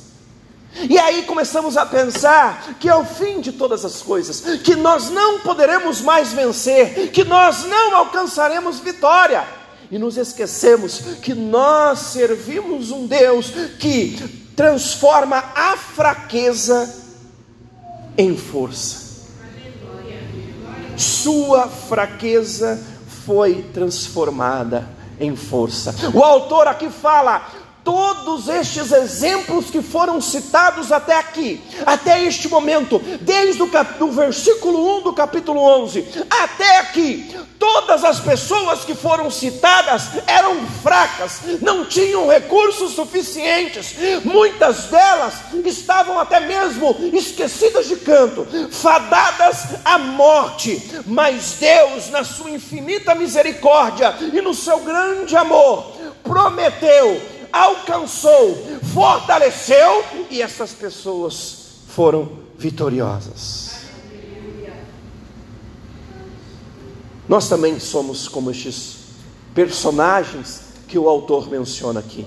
E 0.89 0.99
aí 0.99 1.23
começamos 1.23 1.75
a 1.75 1.85
pensar 1.85 2.75
que 2.79 2.87
é 2.87 2.95
o 2.95 3.05
fim 3.05 3.41
de 3.41 3.51
todas 3.51 3.83
as 3.83 4.01
coisas, 4.01 4.59
que 4.59 4.75
nós 4.75 5.09
não 5.09 5.39
poderemos 5.39 6.01
mais 6.01 6.33
vencer, 6.33 7.09
que 7.11 7.23
nós 7.23 7.63
não 7.63 7.95
alcançaremos 7.95 8.79
vitória. 8.79 9.47
E 9.89 9.97
nos 9.97 10.17
esquecemos 10.17 10.99
que 11.21 11.33
nós 11.33 11.99
servimos 11.99 12.91
um 12.91 13.07
Deus 13.07 13.51
que 13.79 14.46
transforma 14.57 15.37
a 15.55 15.77
fraqueza 15.77 16.91
em 18.17 18.35
força. 18.35 19.05
Sua 20.97 21.67
fraqueza 21.67 22.83
foi 23.23 23.61
transformada 23.71 24.89
em 25.19 25.35
força. 25.35 25.93
O 26.11 26.23
autor 26.23 26.67
aqui 26.67 26.89
fala: 26.89 27.47
todos 27.87 28.49
estes 28.49 28.91
exemplos 28.91 29.67
que 29.67 29.81
foram 29.81 30.19
citados 30.19 30.91
até 30.91 31.17
aqui, 31.17 31.61
até 31.85 32.21
este 32.21 32.49
momento, 32.49 32.99
desde 33.21 33.63
o 33.63 33.69
cap... 33.69 33.97
do 33.97 34.11
versículo 34.11 34.97
1 34.97 35.03
do 35.03 35.13
capítulo 35.13 35.61
11 35.61 36.05
até 36.29 36.79
aqui, 36.79 37.33
todas 37.57 38.03
as 38.03 38.19
pessoas 38.19 38.83
que 38.83 38.93
foram 38.93 39.31
citadas 39.31 40.09
eram 40.27 40.67
fracas, 40.83 41.39
não 41.61 41.85
tinham 41.85 42.27
recursos 42.27 42.91
suficientes, 42.91 43.95
muitas 44.25 44.87
delas 44.87 45.35
estavam 45.63 46.19
até 46.19 46.41
mesmo 46.41 46.93
esquecidas 47.13 47.87
de 47.87 47.95
canto, 47.95 48.45
fadadas 48.69 49.79
à 49.85 49.97
morte, 49.97 50.91
mas 51.05 51.53
Deus, 51.57 52.09
na 52.09 52.25
sua 52.25 52.49
infinita 52.51 53.15
misericórdia 53.15 54.13
e 54.33 54.41
no 54.41 54.53
seu 54.53 54.79
grande 54.79 55.37
amor, 55.37 55.93
prometeu 56.21 57.36
alcançou, 57.51 58.55
fortaleceu 58.93 60.03
e 60.29 60.41
essas 60.41 60.73
pessoas 60.73 61.57
foram 61.87 62.29
vitoriosas. 62.57 63.77
Nós 67.27 67.49
também 67.49 67.79
somos 67.79 68.27
como 68.27 68.51
estes 68.51 68.97
personagens 69.53 70.61
que 70.87 70.97
o 70.97 71.09
autor 71.09 71.49
menciona 71.49 71.99
aqui. 71.99 72.25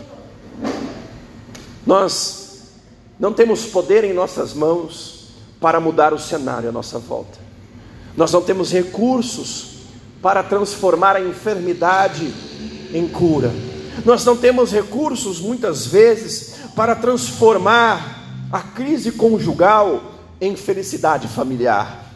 Nós 1.86 2.62
não 3.18 3.32
temos 3.32 3.64
poder 3.64 4.04
em 4.04 4.12
nossas 4.12 4.52
mãos 4.52 5.28
para 5.60 5.80
mudar 5.80 6.12
o 6.12 6.18
cenário 6.18 6.68
à 6.68 6.72
nossa 6.72 6.98
volta. 6.98 7.38
Nós 8.16 8.32
não 8.32 8.42
temos 8.42 8.72
recursos 8.72 9.70
para 10.20 10.42
transformar 10.42 11.16
a 11.16 11.20
enfermidade 11.20 12.32
em 12.92 13.08
cura. 13.08 13.50
Nós 14.04 14.24
não 14.24 14.36
temos 14.36 14.72
recursos, 14.72 15.40
muitas 15.40 15.86
vezes, 15.86 16.54
para 16.74 16.94
transformar 16.94 18.48
a 18.52 18.60
crise 18.60 19.12
conjugal 19.12 20.14
em 20.40 20.56
felicidade 20.56 21.28
familiar. 21.28 22.06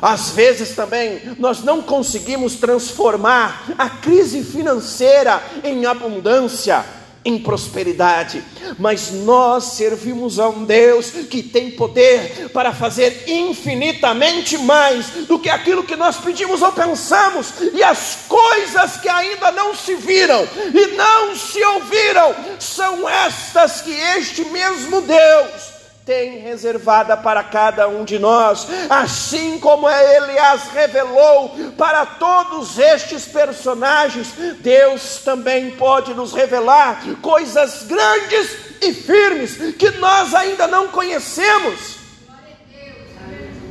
Às 0.00 0.30
vezes 0.30 0.74
também 0.74 1.20
nós 1.38 1.62
não 1.62 1.80
conseguimos 1.80 2.56
transformar 2.56 3.66
a 3.78 3.88
crise 3.88 4.42
financeira 4.42 5.42
em 5.62 5.86
abundância 5.86 6.84
em 7.24 7.38
prosperidade, 7.38 8.44
mas 8.78 9.10
nós 9.10 9.64
servimos 9.64 10.38
a 10.38 10.48
um 10.48 10.64
Deus 10.64 11.10
que 11.10 11.42
tem 11.42 11.70
poder 11.70 12.50
para 12.50 12.72
fazer 12.72 13.24
infinitamente 13.26 14.58
mais 14.58 15.06
do 15.26 15.38
que 15.38 15.48
aquilo 15.48 15.84
que 15.84 15.96
nós 15.96 16.16
pedimos 16.16 16.60
ou 16.62 16.72
pensamos, 16.72 17.54
e 17.72 17.82
as 17.82 18.18
coisas 18.28 18.98
que 18.98 19.08
ainda 19.08 19.50
não 19.52 19.74
se 19.74 19.94
viram 19.94 20.46
e 20.74 20.86
não 20.96 21.34
se 21.34 21.62
ouviram, 21.64 22.34
são 22.58 23.08
estas 23.08 23.80
que 23.80 23.92
este 23.92 24.44
mesmo 24.46 25.00
Deus 25.00 25.73
tem 26.04 26.38
reservada 26.38 27.16
para 27.16 27.42
cada 27.42 27.88
um 27.88 28.04
de 28.04 28.18
nós, 28.18 28.66
assim 28.90 29.58
como 29.58 29.88
Ele 29.88 30.38
as 30.38 30.68
revelou 30.68 31.56
para 31.78 32.04
todos 32.04 32.78
estes 32.78 33.24
personagens, 33.24 34.28
Deus 34.60 35.22
também 35.24 35.70
pode 35.72 36.12
nos 36.12 36.32
revelar 36.32 37.02
coisas 37.22 37.84
grandes 37.84 38.50
e 38.82 38.92
firmes 38.92 39.74
que 39.76 39.92
nós 39.92 40.34
ainda 40.34 40.66
não 40.66 40.88
conhecemos. 40.88 41.96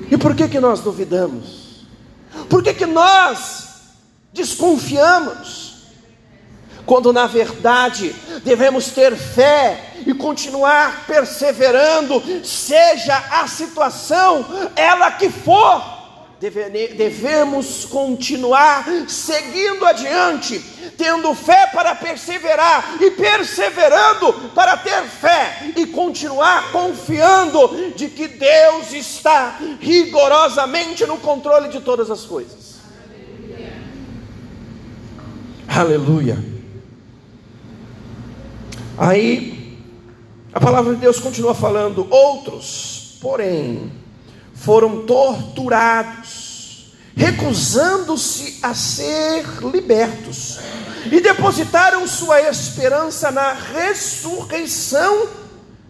E 0.09 0.17
por 0.17 0.35
que 0.35 0.47
que 0.47 0.59
nós 0.59 0.79
duvidamos? 0.79 1.85
Por 2.49 2.63
que 2.63 2.73
que 2.73 2.85
nós 2.87 3.67
desconfiamos? 4.33 5.72
Quando 6.85 7.13
na 7.13 7.27
verdade 7.27 8.13
devemos 8.43 8.87
ter 8.87 9.15
fé 9.15 9.93
e 10.05 10.13
continuar 10.13 11.05
perseverando, 11.07 12.21
seja 12.43 13.15
a 13.31 13.47
situação 13.47 14.45
ela 14.75 15.11
que 15.11 15.29
for, 15.29 15.81
devemos 16.39 17.85
continuar 17.85 18.85
seguindo 19.07 19.85
adiante, 19.85 20.59
tendo 20.97 21.33
fé 21.33 21.67
para 21.67 21.95
perseverar 21.95 22.97
e 22.99 23.11
perseverando 23.11 24.33
para 24.53 24.75
ter 24.75 25.03
fé 25.03 25.71
e 25.77 25.85
continuar 25.85 26.69
confiando 26.73 27.93
de 27.95 28.09
que 28.09 28.27
Deus 28.27 28.91
está 28.91 29.57
rigorosamente 29.79 31.05
no 31.05 31.17
controle 31.17 31.69
de 31.69 31.79
todas 31.79 32.11
as 32.11 32.25
coisas. 32.25 32.73
Aleluia. 35.65 36.52
Aí, 38.97 39.79
a 40.53 40.59
palavra 40.59 40.93
de 40.93 41.01
Deus 41.01 41.19
continua 41.19 41.55
falando: 41.55 42.07
outros, 42.11 43.17
porém, 43.19 43.91
foram 44.53 45.03
torturados, 45.05 46.93
recusando-se 47.15 48.59
a 48.61 48.75
ser 48.75 49.45
libertos, 49.71 50.59
e 51.11 51.19
depositaram 51.19 52.07
sua 52.07 52.41
esperança 52.41 53.31
na 53.31 53.53
ressurreição 53.53 55.27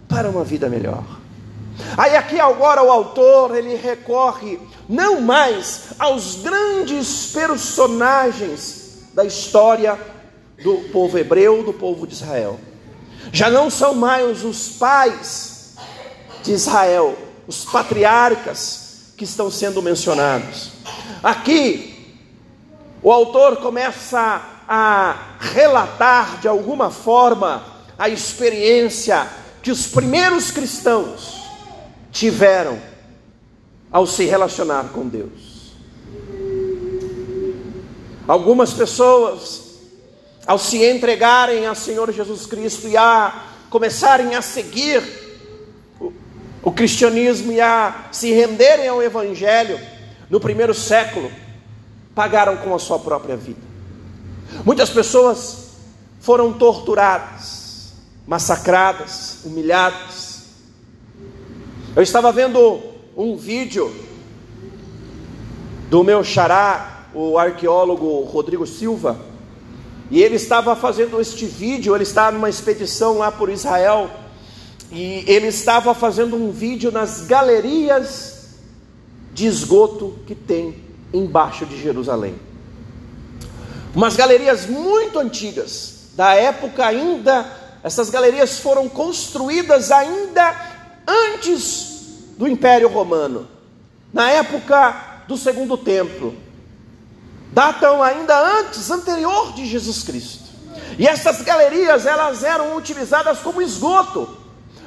para 0.07 0.29
uma 0.29 0.45
vida 0.45 0.69
melhor. 0.69 1.03
Aí 1.97 2.15
aqui 2.15 2.39
agora 2.39 2.83
o 2.83 2.91
autor 2.91 3.55
ele 3.55 3.75
recorre 3.75 4.59
não 4.87 5.19
mais 5.19 5.87
aos 5.99 6.35
grandes 6.35 7.31
personagens 7.33 8.99
da 9.13 9.25
história 9.25 9.99
do 10.63 10.77
povo 10.91 11.17
hebreu, 11.17 11.63
do 11.63 11.73
povo 11.73 12.07
de 12.07 12.13
Israel 12.13 12.59
já 13.33 13.49
não 13.49 13.67
são 13.67 13.95
mais 13.95 14.45
os 14.45 14.69
pais 14.69 15.73
de 16.43 16.51
Israel, 16.51 17.17
os 17.47 17.65
patriarcas 17.65 19.11
que 19.17 19.23
estão 19.23 19.49
sendo 19.49 19.81
mencionados. 19.81 20.69
Aqui, 21.23 22.15
o 23.01 23.11
autor 23.11 23.57
começa 23.57 24.39
a 24.69 25.35
relatar 25.39 26.41
de 26.41 26.47
alguma 26.47 26.91
forma 26.91 27.65
a 27.97 28.07
experiência 28.07 29.27
que 29.63 29.71
os 29.71 29.87
primeiros 29.87 30.51
cristãos 30.51 31.41
tiveram 32.11 32.79
ao 33.91 34.05
se 34.05 34.25
relacionar 34.25 34.89
com 34.93 35.07
Deus. 35.07 35.73
Algumas 38.27 38.73
pessoas 38.73 39.62
ao 40.45 40.58
se 40.58 40.84
entregarem 40.86 41.65
ao 41.65 41.75
Senhor 41.75 42.12
Jesus 42.12 42.45
Cristo 42.45 42.88
e 42.88 42.97
a 42.97 43.43
começarem 43.69 44.36
a 44.36 44.41
seguir 44.41 45.01
o, 45.99 46.12
o 46.62 46.71
cristianismo 46.71 47.51
e 47.51 47.62
a 47.62 48.08
se 48.12 48.32
renderem 48.32 48.88
ao 48.88 49.01
Evangelho 49.01 49.79
no 50.29 50.39
primeiro 50.39 50.73
século, 50.73 51.32
pagaram 52.13 52.58
com 52.58 52.73
a 52.73 52.79
sua 52.79 52.99
própria 52.99 53.36
vida. 53.36 53.62
Muitas 54.65 54.89
pessoas 54.89 55.71
foram 56.19 56.53
torturadas, 56.53 57.93
massacradas, 58.27 59.39
humilhadas. 59.43 60.43
Eu 61.95 62.01
estava 62.01 62.32
vendo 62.32 62.82
um 63.15 63.36
vídeo 63.36 63.93
do 65.89 66.03
meu 66.03 66.23
xará, 66.23 67.08
o 67.13 67.38
arqueólogo 67.38 68.23
Rodrigo 68.23 68.65
Silva, 68.65 69.32
e 70.13 70.21
ele 70.21 70.36
estava 70.36 70.76
fazendo 70.76 71.19
este 71.19 71.47
vídeo, 71.47 71.95
ele 71.95 72.04
estava 72.04 72.34
numa 72.34 72.47
expedição 72.47 73.17
lá 73.17 73.32
por 73.32 73.49
Israel, 73.49 74.12
e 74.91 75.23
ele 75.26 75.47
estava 75.47 75.95
fazendo 75.95 76.36
um 76.36 76.52
vídeo 76.52 76.91
nas 76.91 77.21
galerias 77.21 78.49
de 79.34 79.47
esgoto 79.47 80.19
que 80.28 80.36
tem 80.36 80.76
embaixo 81.12 81.65
de 81.65 81.82
Jerusalém. 81.82 82.36
Umas 83.95 84.15
galerias 84.15 84.67
muito 84.67 85.17
antigas, 85.17 86.10
da 86.15 86.36
época 86.36 86.86
ainda, 86.86 87.52
essas 87.82 88.12
galerias 88.12 88.60
foram 88.60 88.88
construídas 88.88 89.89
ainda 89.89 90.56
antes 91.08 91.88
do 92.38 92.47
Império 92.47 92.88
Romano, 92.88 93.47
na 94.13 94.30
época 94.30 95.23
do 95.28 95.36
Segundo 95.36 95.76
Templo 95.76 96.36
datam 97.53 98.01
ainda 98.01 98.59
antes, 98.59 98.89
anterior 98.89 99.53
de 99.53 99.65
Jesus 99.65 100.03
Cristo. 100.03 100.43
E 100.97 101.07
essas 101.07 101.41
galerias, 101.41 102.05
elas 102.05 102.43
eram 102.43 102.75
utilizadas 102.75 103.39
como 103.39 103.61
esgoto. 103.61 104.27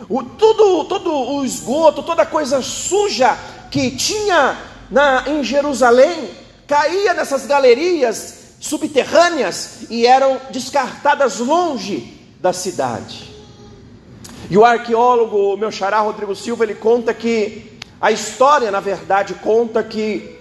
O, 0.09 0.23
tudo, 0.23 0.85
todo 0.85 1.13
o 1.13 1.45
esgoto, 1.45 2.03
toda 2.03 2.27
coisa 2.27 2.61
suja 2.61 3.37
que 3.71 3.93
tinha 3.93 4.59
na, 4.91 5.25
em 5.27 5.43
Jerusalém 5.43 6.31
caía 6.67 7.15
nessas 7.15 7.47
galerias 7.47 8.35
subterrâneas 8.61 9.83
e 9.89 10.07
eram 10.07 10.41
descartadas 10.51 11.39
longe 11.39 12.21
da 12.41 12.53
cidade. 12.53 13.35
E 14.51 14.59
o 14.59 14.65
arqueólogo, 14.65 15.57
meu 15.57 15.71
xará 15.71 16.01
Rodrigo 16.01 16.35
Silva, 16.35 16.65
ele 16.65 16.75
conta 16.75 17.15
que 17.15 17.79
a 18.01 18.13
história, 18.13 18.71
na 18.71 18.81
verdade, 18.81 19.35
conta 19.35 19.83
que 19.83 20.36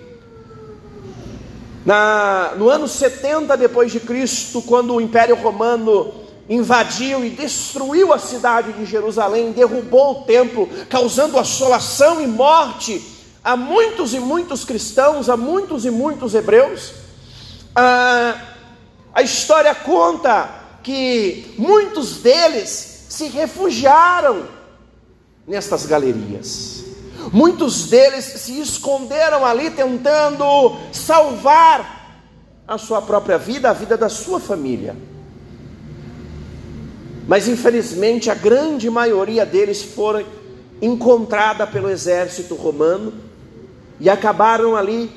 na, 1.85 2.53
no 2.57 2.67
ano 2.67 2.87
70 2.87 3.55
depois 3.55 3.91
de 3.91 3.99
Cristo, 3.99 4.61
quando 4.61 4.95
o 4.95 5.01
Império 5.01 5.35
Romano 5.35 6.11
invadiu 6.49 7.23
e 7.23 7.29
destruiu 7.29 8.11
a 8.11 8.19
cidade 8.19 8.73
de 8.73 8.85
Jerusalém, 8.85 9.51
derrubou 9.51 10.21
o 10.21 10.23
templo, 10.23 10.67
causando 10.89 11.37
assolação 11.37 12.21
e 12.21 12.27
morte 12.27 13.01
a 13.43 13.55
muitos 13.55 14.13
e 14.15 14.19
muitos 14.19 14.65
cristãos, 14.65 15.29
a 15.29 15.37
muitos 15.37 15.85
e 15.85 15.91
muitos 15.91 16.33
hebreus. 16.33 16.93
Ah, 17.75 18.35
a 19.13 19.21
história 19.21 19.73
conta 19.75 20.49
que 20.81 21.53
muitos 21.57 22.17
deles 22.17 23.05
se 23.09 23.27
refugiaram 23.27 24.47
nestas 25.47 25.85
galerias. 25.85 26.84
Muitos 27.31 27.87
deles 27.87 28.25
se 28.25 28.59
esconderam 28.59 29.45
ali 29.45 29.71
tentando 29.71 30.77
salvar 30.91 32.23
a 32.67 32.77
sua 32.77 33.01
própria 33.01 33.37
vida, 33.37 33.69
a 33.69 33.73
vida 33.73 33.97
da 33.97 34.09
sua 34.09 34.39
família. 34.39 34.95
Mas 37.27 37.47
infelizmente 37.47 38.29
a 38.29 38.35
grande 38.35 38.89
maioria 38.89 39.45
deles 39.45 39.81
foram 39.81 40.23
encontrada 40.81 41.65
pelo 41.65 41.89
exército 41.89 42.55
romano 42.55 43.13
e 43.99 44.09
acabaram 44.09 44.75
ali 44.75 45.09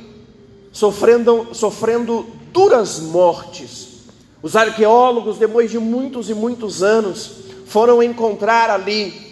sofrendo, 0.72 1.48
sofrendo 1.52 2.26
duras 2.52 3.00
mortes. 3.00 3.88
Os 4.40 4.54
arqueólogos, 4.54 5.36
depois 5.36 5.70
de 5.70 5.78
muitos 5.78 6.30
e 6.30 6.34
muitos 6.34 6.82
anos, 6.82 7.32
foram 7.66 8.02
encontrar 8.02 8.70
ali 8.70 9.27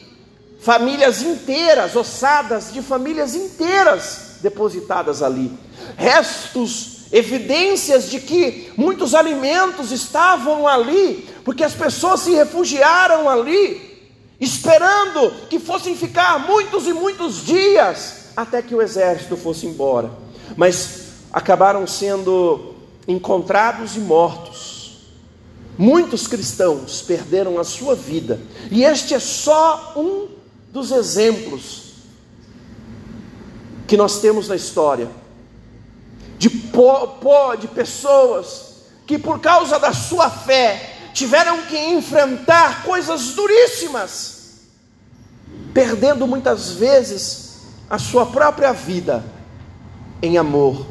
famílias 0.59 1.23
inteiras, 1.23 1.95
ossadas 1.95 2.73
de 2.73 2.83
famílias 2.83 3.35
inteiras 3.35 4.39
depositadas 4.41 5.23
ali, 5.23 5.53
restos, 5.97 7.07
evidências 7.13 8.11
de 8.11 8.21
que 8.21 8.73
muitos 8.77 9.15
alimentos 9.15 9.93
estavam 9.93 10.67
ali, 10.67 11.29
porque 11.45 11.63
as 11.65 11.75
pessoas 11.75 12.21
se 12.21 12.33
refugiaram 12.33 13.29
ali, 13.29 14.11
esperando 14.41 15.31
que 15.49 15.59
fossem 15.59 15.97
ficar 15.97 16.47
muitos 16.47 16.87
e 16.87 16.93
muitos 16.93 17.45
dias 17.45 18.27
até 18.37 18.61
que 18.61 18.75
o 18.75 18.83
exército 18.83 19.37
fosse 19.37 19.67
embora, 19.67 20.11
mas 20.57 21.07
acabaram 21.33 21.87
sendo 21.87 22.75
encontrados 23.09 23.97
e 23.97 24.01
mortos. 24.01 24.77
Muitos 25.79 26.27
cristãos 26.27 27.03
perderam 27.03 27.59
a 27.59 27.65
sua 27.65 27.95
vida, 27.95 28.41
e 28.71 28.83
este 28.83 29.15
é 29.15 29.19
só 29.19 29.93
um 29.97 30.36
dos 30.77 30.91
exemplos 30.91 31.95
que 33.87 33.97
nós 33.97 34.21
temos 34.21 34.47
na 34.47 34.57
história 34.57 35.09
de, 36.39 36.51
po, 36.51 37.57
de 37.59 37.67
pessoas 37.67 38.83
que, 39.07 39.19
por 39.19 39.41
causa 39.41 39.79
da 39.79 39.95
sua 39.95 40.29
fé, 40.29 40.99
tiveram 41.15 41.63
que 41.63 41.79
enfrentar 41.79 42.85
coisas 42.85 43.33
duríssimas, 43.33 44.67
perdendo 45.73 46.27
muitas 46.27 46.73
vezes 46.73 47.61
a 47.89 47.99
sua 47.99 48.27
própria 48.27 48.75
vida 48.75 49.25
em 50.21 50.37
amor 50.37 50.87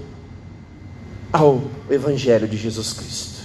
ao 1.32 1.62
Evangelho 1.92 2.48
de 2.48 2.58
Jesus 2.58 2.92
Cristo. 2.92 3.40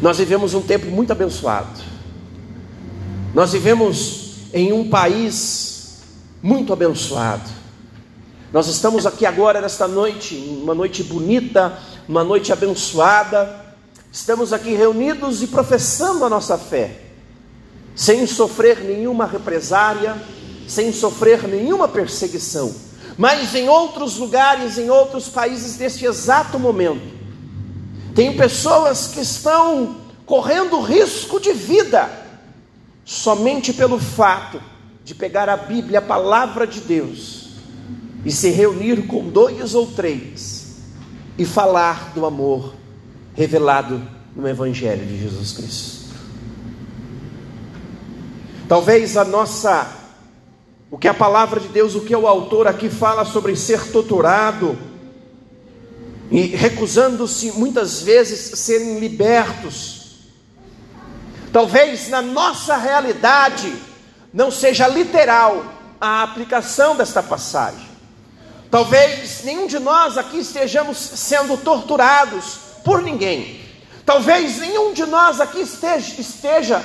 Nós 0.00 0.18
vivemos 0.18 0.54
um 0.54 0.62
tempo 0.62 0.86
muito 0.86 1.10
abençoado. 1.10 1.80
Nós 3.34 3.52
vivemos 3.52 4.27
em 4.52 4.72
um 4.72 4.88
país 4.88 6.00
muito 6.42 6.72
abençoado. 6.72 7.48
Nós 8.52 8.66
estamos 8.66 9.04
aqui 9.04 9.26
agora 9.26 9.60
nesta 9.60 9.86
noite, 9.86 10.34
uma 10.62 10.74
noite 10.74 11.02
bonita, 11.02 11.78
uma 12.08 12.24
noite 12.24 12.52
abençoada. 12.52 13.66
Estamos 14.10 14.52
aqui 14.52 14.74
reunidos 14.74 15.42
e 15.42 15.48
professando 15.48 16.24
a 16.24 16.30
nossa 16.30 16.56
fé, 16.56 17.02
sem 17.94 18.26
sofrer 18.26 18.80
nenhuma 18.80 19.26
represária, 19.26 20.16
sem 20.66 20.92
sofrer 20.92 21.46
nenhuma 21.46 21.88
perseguição. 21.88 22.74
Mas 23.18 23.54
em 23.54 23.68
outros 23.68 24.16
lugares, 24.16 24.78
em 24.78 24.88
outros 24.88 25.28
países, 25.28 25.76
neste 25.76 26.06
exato 26.06 26.58
momento, 26.58 27.18
tem 28.14 28.34
pessoas 28.36 29.08
que 29.08 29.20
estão 29.20 29.96
correndo 30.24 30.80
risco 30.80 31.38
de 31.38 31.52
vida 31.52 32.27
somente 33.08 33.72
pelo 33.72 33.98
fato 33.98 34.60
de 35.02 35.14
pegar 35.14 35.48
a 35.48 35.56
Bíblia, 35.56 35.98
a 35.98 36.02
palavra 36.02 36.66
de 36.66 36.78
Deus, 36.82 37.52
e 38.22 38.30
se 38.30 38.50
reunir 38.50 39.06
com 39.06 39.30
dois 39.30 39.74
ou 39.74 39.86
três 39.86 40.76
e 41.38 41.46
falar 41.46 42.12
do 42.14 42.26
amor 42.26 42.74
revelado 43.34 44.06
no 44.36 44.46
Evangelho 44.46 45.06
de 45.06 45.22
Jesus 45.22 45.52
Cristo. 45.52 46.14
Talvez 48.68 49.16
a 49.16 49.24
nossa, 49.24 49.90
o 50.90 50.98
que 50.98 51.08
a 51.08 51.14
palavra 51.14 51.60
de 51.60 51.68
Deus, 51.68 51.94
o 51.94 52.02
que 52.02 52.14
o 52.14 52.26
autor 52.26 52.66
aqui 52.66 52.90
fala 52.90 53.24
sobre 53.24 53.56
ser 53.56 53.90
torturado, 53.90 54.78
e 56.30 56.42
recusando-se 56.48 57.52
muitas 57.52 58.02
vezes 58.02 58.58
serem 58.58 58.98
libertos. 58.98 59.97
Talvez 61.52 62.08
na 62.08 62.20
nossa 62.20 62.76
realidade 62.76 63.74
não 64.32 64.50
seja 64.50 64.86
literal 64.86 65.64
a 66.00 66.22
aplicação 66.22 66.94
desta 66.94 67.22
passagem. 67.22 67.88
Talvez 68.70 69.42
nenhum 69.44 69.66
de 69.66 69.78
nós 69.78 70.18
aqui 70.18 70.38
estejamos 70.38 70.98
sendo 70.98 71.56
torturados 71.56 72.58
por 72.84 73.02
ninguém. 73.02 73.60
Talvez 74.04 74.58
nenhum 74.58 74.92
de 74.92 75.06
nós 75.06 75.40
aqui 75.40 75.60
esteja, 75.60 76.20
esteja 76.20 76.84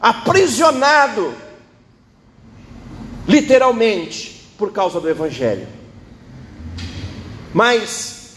aprisionado, 0.00 1.34
literalmente, 3.26 4.50
por 4.58 4.72
causa 4.72 5.00
do 5.00 5.08
Evangelho. 5.08 5.66
Mas 7.52 8.34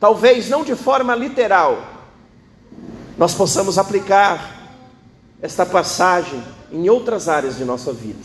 talvez 0.00 0.48
não 0.48 0.64
de 0.64 0.74
forma 0.74 1.14
literal, 1.14 1.82
nós 3.16 3.34
possamos 3.34 3.78
aplicar 3.78 4.63
esta 5.44 5.66
passagem 5.66 6.42
em 6.72 6.88
outras 6.88 7.28
áreas 7.28 7.56
de 7.56 7.64
nossa 7.64 7.92
vida. 7.92 8.18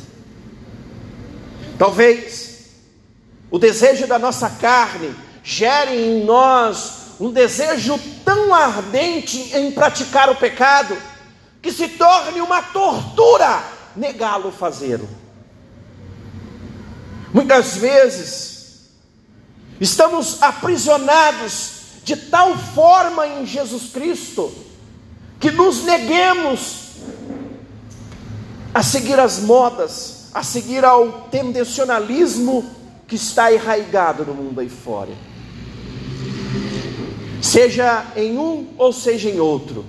Talvez 1.78 2.70
o 3.52 3.60
desejo 3.60 4.08
da 4.08 4.18
nossa 4.18 4.50
carne 4.50 5.14
gere 5.44 5.96
em 5.96 6.24
nós 6.24 7.18
um 7.20 7.32
desejo 7.32 8.00
tão 8.24 8.54
ardente 8.54 9.56
em 9.56 9.72
praticar 9.72 10.30
o 10.30 10.36
pecado 10.36 10.96
que 11.62 11.72
se 11.72 11.90
torne 11.90 12.40
uma 12.40 12.62
tortura 12.62 13.64
negá-lo 13.96 14.52
fazê-lo. 14.52 15.10
Muitas 17.34 17.76
vezes 17.76 18.50
Estamos 19.80 20.42
aprisionados 20.42 21.72
de 22.04 22.16
tal 22.16 22.58
forma 22.58 23.26
em 23.26 23.46
Jesus 23.46 23.92
Cristo 23.94 24.54
que 25.40 25.52
nos 25.52 25.84
neguemos 25.84 26.79
a 28.74 28.84
seguir 28.84 29.20
as 29.20 29.40
modas, 29.40 30.30
a 30.34 30.44
seguir 30.44 30.86
ao 30.86 31.28
tendencionalismo 31.32 32.66
que 33.08 33.16
está 33.16 33.48
arraigado 33.48 34.26
no 34.26 34.34
mundo 34.34 34.60
aí 34.60 34.70
fora. 34.70 35.12
Seja 37.42 38.06
em 38.16 38.38
um 38.38 38.68
ou 38.78 38.92
seja 38.94 39.30
em 39.30 39.40
outro, 39.40 39.86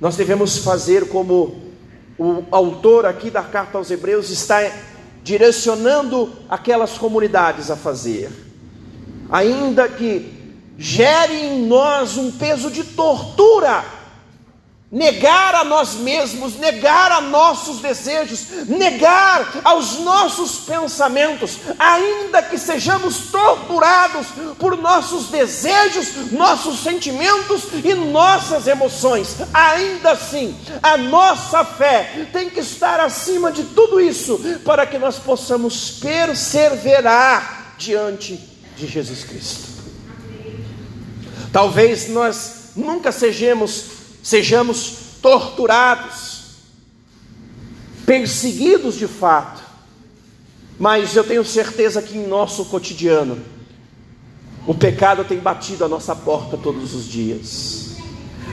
nós 0.00 0.16
devemos 0.16 0.58
fazer 0.58 1.08
como 1.08 1.62
o 2.18 2.44
autor 2.50 3.04
aqui 3.06 3.30
da 3.30 3.42
carta 3.42 3.78
aos 3.78 3.90
Hebreus 3.90 4.30
está 4.30 4.60
direcionando 5.22 6.32
aquelas 6.48 6.96
comunidades 6.96 7.70
a 7.70 7.76
fazer 7.76 8.30
ainda 9.30 9.88
que 9.88 10.32
gere 10.76 11.34
em 11.34 11.66
nós 11.66 12.16
um 12.16 12.30
peso 12.32 12.70
de 12.70 12.84
tortura 12.84 13.84
negar 14.94 15.56
a 15.56 15.64
nós 15.64 15.96
mesmos, 15.96 16.54
negar 16.54 17.10
a 17.10 17.20
nossos 17.20 17.80
desejos, 17.80 18.46
negar 18.68 19.60
aos 19.64 19.98
nossos 19.98 20.58
pensamentos, 20.58 21.58
ainda 21.76 22.40
que 22.40 22.56
sejamos 22.56 23.32
torturados 23.32 24.28
por 24.56 24.76
nossos 24.76 25.30
desejos, 25.30 26.30
nossos 26.30 26.78
sentimentos 26.78 27.64
e 27.82 27.92
nossas 27.92 28.68
emoções, 28.68 29.34
ainda 29.52 30.12
assim, 30.12 30.56
a 30.80 30.96
nossa 30.96 31.64
fé 31.64 32.28
tem 32.32 32.48
que 32.48 32.60
estar 32.60 33.00
acima 33.00 33.50
de 33.50 33.64
tudo 33.64 34.00
isso, 34.00 34.38
para 34.64 34.86
que 34.86 34.96
nós 34.96 35.18
possamos 35.18 35.90
perseverar 35.90 37.74
diante 37.76 38.36
de 38.76 38.86
Jesus 38.86 39.24
Cristo. 39.24 39.74
Talvez 41.52 42.08
nós 42.10 42.70
nunca 42.76 43.10
sejamos 43.10 43.93
sejamos 44.24 44.94
torturados, 45.20 46.44
perseguidos 48.06 48.96
de 48.96 49.06
fato, 49.06 49.62
mas 50.78 51.14
eu 51.14 51.22
tenho 51.22 51.44
certeza 51.44 52.00
que 52.00 52.16
em 52.16 52.26
nosso 52.26 52.64
cotidiano, 52.64 53.44
o 54.66 54.74
pecado 54.74 55.24
tem 55.24 55.38
batido 55.38 55.84
a 55.84 55.88
nossa 55.88 56.16
porta 56.16 56.56
todos 56.56 56.94
os 56.94 57.04
dias. 57.04 57.96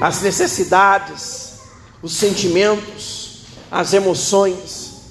As 0.01 0.21
necessidades, 0.21 1.61
os 2.01 2.11
sentimentos, 2.11 3.43
as 3.71 3.93
emoções, 3.93 5.03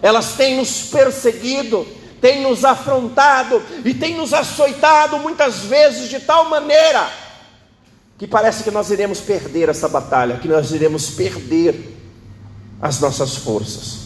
elas 0.00 0.32
têm 0.32 0.56
nos 0.56 0.84
perseguido, 0.84 1.86
têm 2.22 2.42
nos 2.42 2.64
afrontado 2.64 3.62
e 3.84 3.92
têm 3.92 4.16
nos 4.16 4.32
açoitado 4.32 5.18
muitas 5.18 5.58
vezes 5.58 6.08
de 6.08 6.20
tal 6.20 6.48
maneira 6.48 7.29
que 8.20 8.26
parece 8.26 8.62
que 8.62 8.70
nós 8.70 8.90
iremos 8.90 9.18
perder 9.18 9.70
essa 9.70 9.88
batalha, 9.88 10.36
que 10.36 10.46
nós 10.46 10.72
iremos 10.72 11.08
perder 11.08 11.96
as 12.78 13.00
nossas 13.00 13.36
forças. 13.36 14.00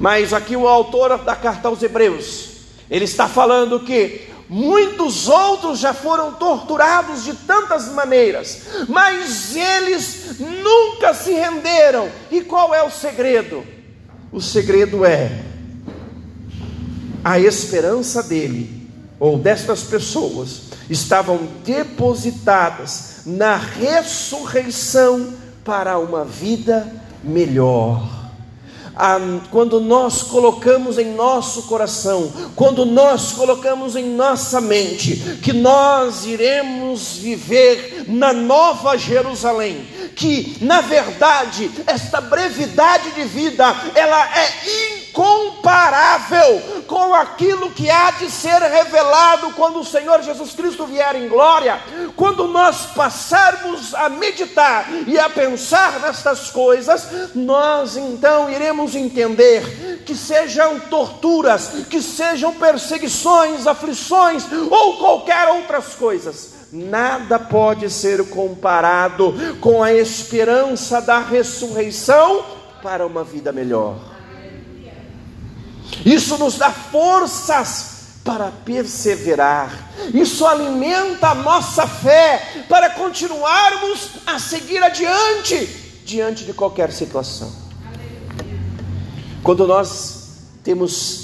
Mas 0.00 0.32
aqui 0.32 0.56
o 0.56 0.66
autor 0.66 1.16
da 1.18 1.36
carta 1.36 1.68
aos 1.68 1.80
Hebreus, 1.80 2.48
ele 2.90 3.04
está 3.04 3.28
falando 3.28 3.78
que 3.78 4.28
muitos 4.48 5.28
outros 5.28 5.78
já 5.78 5.94
foram 5.94 6.32
torturados 6.32 7.22
de 7.22 7.34
tantas 7.34 7.86
maneiras, 7.92 8.62
mas 8.88 9.54
eles 9.54 10.40
nunca 10.40 11.14
se 11.14 11.30
renderam. 11.32 12.10
E 12.32 12.40
qual 12.40 12.74
é 12.74 12.82
o 12.82 12.90
segredo? 12.90 13.64
O 14.32 14.40
segredo 14.40 15.04
é 15.04 15.40
a 17.22 17.38
esperança 17.38 18.24
dele, 18.24 18.81
ou 19.22 19.38
destas 19.38 19.84
pessoas, 19.84 20.62
estavam 20.90 21.38
depositadas 21.64 23.20
na 23.24 23.54
ressurreição 23.54 25.32
para 25.64 25.96
uma 25.96 26.24
vida 26.24 26.92
melhor. 27.22 28.02
Ah, 28.96 29.20
quando 29.52 29.80
nós 29.80 30.22
colocamos 30.22 30.98
em 30.98 31.14
nosso 31.14 31.62
coração, 31.68 32.32
quando 32.56 32.84
nós 32.84 33.30
colocamos 33.30 33.94
em 33.94 34.06
nossa 34.06 34.60
mente, 34.60 35.38
que 35.40 35.52
nós 35.52 36.26
iremos 36.26 37.16
viver 37.16 38.06
na 38.08 38.32
Nova 38.32 38.96
Jerusalém, 38.98 39.86
que 40.16 40.56
na 40.60 40.80
verdade 40.80 41.70
esta 41.86 42.20
brevidade 42.20 43.12
de 43.12 43.22
vida 43.22 43.72
ela 43.94 44.36
é 44.36 45.01
incomparável 45.12 46.62
com 46.86 47.14
aquilo 47.14 47.70
que 47.70 47.90
há 47.90 48.12
de 48.12 48.30
ser 48.30 48.60
revelado 48.62 49.52
quando 49.52 49.80
o 49.80 49.84
Senhor 49.84 50.22
Jesus 50.22 50.52
Cristo 50.54 50.86
vier 50.86 51.14
em 51.16 51.28
glória. 51.28 51.78
Quando 52.16 52.48
nós 52.48 52.86
passarmos 52.86 53.94
a 53.94 54.08
meditar 54.08 54.86
e 55.06 55.18
a 55.18 55.28
pensar 55.28 56.00
nestas 56.00 56.50
coisas, 56.50 57.06
nós 57.34 57.96
então 57.96 58.50
iremos 58.50 58.94
entender 58.94 60.02
que 60.06 60.14
sejam 60.14 60.80
torturas, 60.80 61.86
que 61.90 62.00
sejam 62.00 62.54
perseguições, 62.54 63.66
aflições 63.66 64.44
ou 64.70 64.96
qualquer 64.96 65.48
outras 65.48 65.94
coisas 65.94 66.62
nada 66.72 67.38
pode 67.38 67.90
ser 67.90 68.30
comparado 68.30 69.34
com 69.60 69.82
a 69.82 69.92
esperança 69.92 71.02
da 71.02 71.18
ressurreição 71.18 72.42
para 72.82 73.06
uma 73.06 73.22
vida 73.22 73.52
melhor. 73.52 74.11
Isso 76.04 76.36
nos 76.38 76.56
dá 76.56 76.70
forças 76.70 77.92
para 78.24 78.50
perseverar. 78.50 79.90
Isso 80.14 80.46
alimenta 80.46 81.28
a 81.28 81.34
nossa 81.34 81.86
fé 81.86 82.64
para 82.68 82.90
continuarmos 82.90 84.10
a 84.26 84.38
seguir 84.38 84.82
adiante 84.82 85.66
diante 86.04 86.44
de 86.44 86.52
qualquer 86.52 86.92
situação. 86.92 87.52
Quando 89.42 89.66
nós 89.66 90.28
temos 90.62 91.22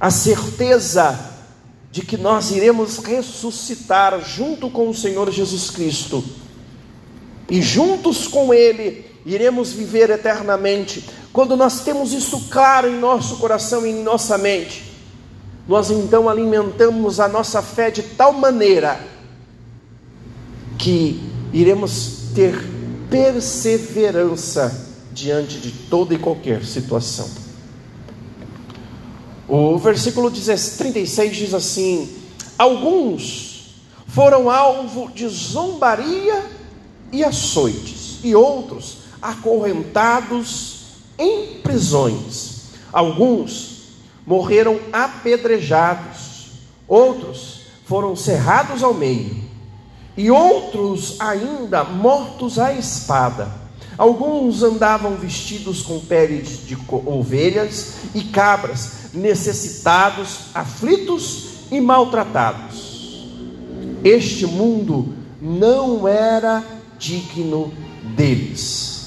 a 0.00 0.10
certeza 0.10 1.18
de 1.90 2.02
que 2.02 2.16
nós 2.16 2.50
iremos 2.52 2.98
ressuscitar 2.98 4.20
junto 4.20 4.70
com 4.70 4.88
o 4.88 4.94
Senhor 4.94 5.30
Jesus 5.32 5.70
Cristo 5.70 6.22
e 7.50 7.60
juntos 7.60 8.28
com 8.28 8.54
Ele 8.54 9.06
iremos 9.26 9.72
viver 9.72 10.10
eternamente, 10.10 11.04
quando 11.38 11.56
nós 11.56 11.82
temos 11.82 12.12
isso 12.12 12.48
claro 12.50 12.88
em 12.88 12.98
nosso 12.98 13.36
coração 13.36 13.86
e 13.86 13.90
em 13.90 14.02
nossa 14.02 14.36
mente, 14.36 14.82
nós 15.68 15.88
então 15.88 16.28
alimentamos 16.28 17.20
a 17.20 17.28
nossa 17.28 17.62
fé 17.62 17.92
de 17.92 18.02
tal 18.02 18.32
maneira 18.32 18.98
que 20.76 21.22
iremos 21.52 22.32
ter 22.34 22.58
perseverança 23.08 24.88
diante 25.12 25.60
de 25.60 25.70
toda 25.70 26.12
e 26.12 26.18
qualquer 26.18 26.64
situação. 26.64 27.30
O 29.46 29.78
versículo 29.78 30.32
36 30.32 31.36
diz 31.36 31.54
assim: 31.54 32.16
Alguns 32.58 33.76
foram 34.08 34.50
alvo 34.50 35.08
de 35.12 35.28
zombaria 35.28 36.44
e 37.12 37.22
açoites, 37.22 38.18
e 38.24 38.34
outros 38.34 38.96
acorrentados 39.22 40.77
em 41.18 41.60
prisões. 41.62 42.68
Alguns 42.92 43.78
morreram 44.26 44.78
apedrejados, 44.92 46.52
outros 46.86 47.62
foram 47.84 48.14
cerrados 48.14 48.82
ao 48.82 48.94
meio, 48.94 49.36
e 50.16 50.30
outros 50.30 51.16
ainda 51.20 51.84
mortos 51.84 52.58
à 52.58 52.72
espada. 52.72 53.50
Alguns 53.96 54.62
andavam 54.62 55.16
vestidos 55.16 55.82
com 55.82 55.98
peles 55.98 56.64
de 56.64 56.78
ovelhas 57.04 57.94
e 58.14 58.22
cabras, 58.22 59.10
necessitados, 59.12 60.54
aflitos 60.54 61.48
e 61.70 61.80
maltratados. 61.80 63.26
Este 64.04 64.46
mundo 64.46 65.14
não 65.40 66.06
era 66.06 66.62
digno 66.98 67.72
deles 68.14 68.97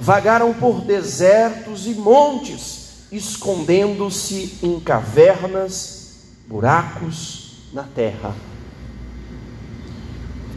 vagaram 0.00 0.54
por 0.54 0.80
desertos 0.80 1.86
e 1.86 1.90
montes, 1.90 3.04
escondendo-se 3.12 4.58
em 4.62 4.80
cavernas, 4.80 6.22
buracos 6.48 7.58
na 7.72 7.82
terra. 7.82 8.34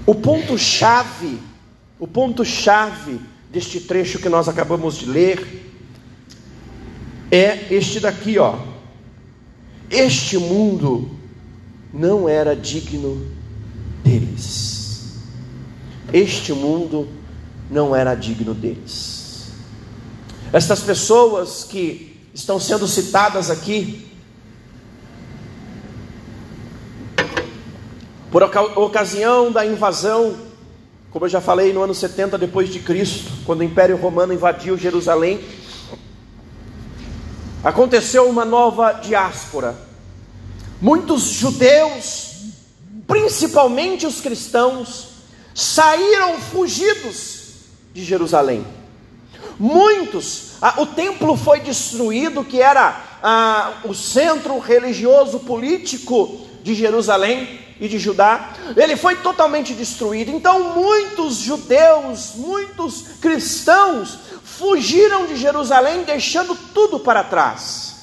O 0.06 0.15
ponto 0.15 0.58
chave, 0.58 1.39
o 1.99 2.08
ponto 2.08 2.45
chave 2.45 3.19
deste 3.51 3.82
trecho 3.82 4.19
que 4.19 4.29
nós 4.29 4.47
acabamos 4.47 4.95
de 4.95 5.06
ler 5.06 5.62
é 7.29 7.73
este 7.73 7.99
daqui, 7.99 8.38
ó. 8.38 8.58
Este 9.89 10.38
mundo 10.38 11.10
não 11.93 12.27
era 12.29 12.56
digno 12.56 13.27
deles. 14.03 15.19
Este 16.12 16.53
mundo 16.53 17.08
não 17.69 17.95
era 17.95 18.15
digno 18.15 18.53
deles. 18.53 19.12
Estas 20.53 20.81
pessoas 20.81 21.63
que 21.63 22.15
estão 22.31 22.59
sendo 22.59 22.87
citadas 22.87 23.49
aqui, 23.49 24.07
por 28.31 28.43
ocasião 28.43 29.51
da 29.51 29.65
invasão, 29.65 30.37
como 31.09 31.25
eu 31.25 31.29
já 31.29 31.41
falei, 31.41 31.73
no 31.73 31.81
ano 31.81 31.95
70 31.95 32.37
depois 32.37 32.69
de 32.69 32.79
Cristo, 32.79 33.31
quando 33.47 33.61
o 33.61 33.63
Império 33.63 33.97
Romano 33.97 34.31
invadiu 34.31 34.77
Jerusalém, 34.77 35.43
aconteceu 37.63 38.29
uma 38.29 38.45
nova 38.45 38.91
diáspora. 38.91 39.75
Muitos 40.79 41.23
judeus, 41.23 42.31
principalmente 43.07 44.05
os 44.05 44.21
cristãos, 44.21 45.13
saíram 45.55 46.39
fugidos 46.39 47.39
de 47.91 48.03
Jerusalém. 48.03 48.82
Muitos, 49.60 50.54
ah, 50.62 50.76
o 50.78 50.86
templo 50.86 51.36
foi 51.36 51.60
destruído, 51.60 52.43
que 52.43 52.62
era 52.62 53.01
ah, 53.22 53.74
o 53.84 53.93
centro 53.93 54.58
religioso 54.60 55.39
político 55.39 56.47
de 56.64 56.74
Jerusalém, 56.74 57.64
e 57.80 57.88
de 57.89 57.99
Judá, 57.99 58.54
ele 58.78 58.95
foi 58.95 59.18
totalmente 59.18 59.74
destruído. 59.74 60.32
Então, 60.32 60.74
muitos 60.74 61.36
judeus, 61.36 62.34
muitos 62.36 63.18
cristãos 63.20 64.18
fugiram 64.41 65.26
de 65.26 65.36
Jerusalém, 65.36 66.04
deixando 66.04 66.56
tudo 66.74 66.99
para 66.99 67.26
trás, 67.26 67.95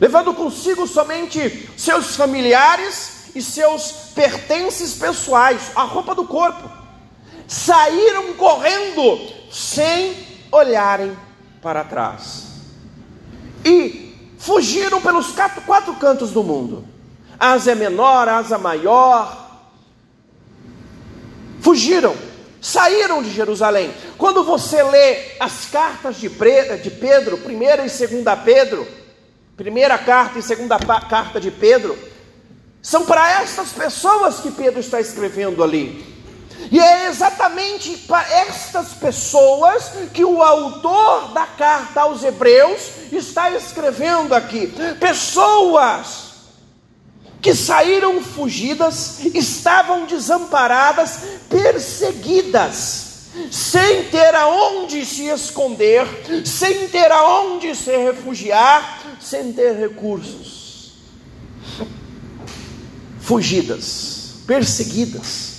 levando 0.00 0.34
consigo 0.34 0.86
somente 0.86 1.70
seus 1.76 2.16
familiares 2.16 3.26
e 3.36 3.42
seus 3.42 3.92
pertences 4.14 4.94
pessoais, 4.94 5.70
a 5.76 5.82
roupa 5.82 6.14
do 6.14 6.24
corpo. 6.24 6.68
Saíram 7.46 8.34
correndo 8.34 9.20
sem 9.52 10.25
olharem 10.50 11.16
para 11.62 11.84
trás. 11.84 12.44
E 13.64 14.34
fugiram 14.38 15.00
pelos 15.00 15.28
quatro, 15.32 15.62
quatro 15.62 15.94
cantos 15.94 16.30
do 16.30 16.42
mundo. 16.42 16.86
Ásia 17.38 17.74
Menor, 17.74 18.28
Ásia 18.28 18.58
Maior. 18.58 19.44
Fugiram, 21.60 22.14
saíram 22.60 23.22
de 23.22 23.30
Jerusalém. 23.30 23.92
Quando 24.16 24.44
você 24.44 24.82
lê 24.82 25.36
as 25.40 25.66
cartas 25.66 26.16
de 26.16 26.28
Pedro, 26.28 27.38
primeira 27.38 27.84
e 27.84 27.90
segunda 27.90 28.36
Pedro, 28.36 28.86
primeira 29.56 29.98
carta 29.98 30.38
e 30.38 30.42
segunda 30.42 30.78
carta 30.78 31.40
de 31.40 31.50
Pedro, 31.50 31.98
são 32.80 33.04
para 33.04 33.42
essas 33.42 33.72
pessoas 33.72 34.38
que 34.38 34.52
Pedro 34.52 34.78
está 34.78 35.00
escrevendo 35.00 35.64
ali. 35.64 36.15
E 36.70 36.80
é 36.80 37.08
exatamente 37.08 37.96
para 38.08 38.28
estas 38.32 38.94
pessoas 38.94 39.92
que 40.12 40.24
o 40.24 40.42
autor 40.42 41.32
da 41.32 41.46
carta 41.46 42.02
aos 42.02 42.22
Hebreus 42.22 42.80
está 43.12 43.50
escrevendo 43.50 44.34
aqui. 44.34 44.72
Pessoas 44.98 46.26
que 47.40 47.54
saíram 47.54 48.20
fugidas, 48.20 49.20
estavam 49.32 50.06
desamparadas, 50.06 51.20
perseguidas, 51.48 53.06
sem 53.52 54.04
ter 54.04 54.34
aonde 54.34 55.06
se 55.06 55.26
esconder, 55.26 56.06
sem 56.44 56.88
ter 56.88 57.12
aonde 57.12 57.74
se 57.76 57.96
refugiar, 57.96 59.18
sem 59.20 59.52
ter 59.52 59.76
recursos. 59.76 60.94
Fugidas, 63.20 64.40
perseguidas 64.46 65.55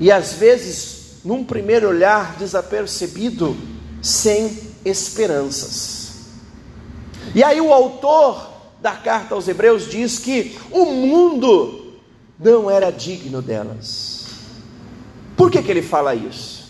e 0.00 0.10
às 0.10 0.32
vezes, 0.34 1.20
num 1.24 1.44
primeiro 1.44 1.88
olhar 1.88 2.36
desapercebido, 2.36 3.56
sem 4.00 4.58
esperanças. 4.84 6.02
E 7.34 7.42
aí 7.42 7.60
o 7.60 7.72
autor 7.72 8.50
da 8.80 8.92
carta 8.92 9.34
aos 9.34 9.46
Hebreus 9.46 9.88
diz 9.88 10.18
que 10.18 10.58
o 10.70 10.86
mundo 10.86 11.98
não 12.38 12.68
era 12.68 12.90
digno 12.90 13.40
delas. 13.40 14.26
Por 15.36 15.50
que, 15.50 15.62
que 15.62 15.70
ele 15.70 15.82
fala 15.82 16.14
isso? 16.14 16.62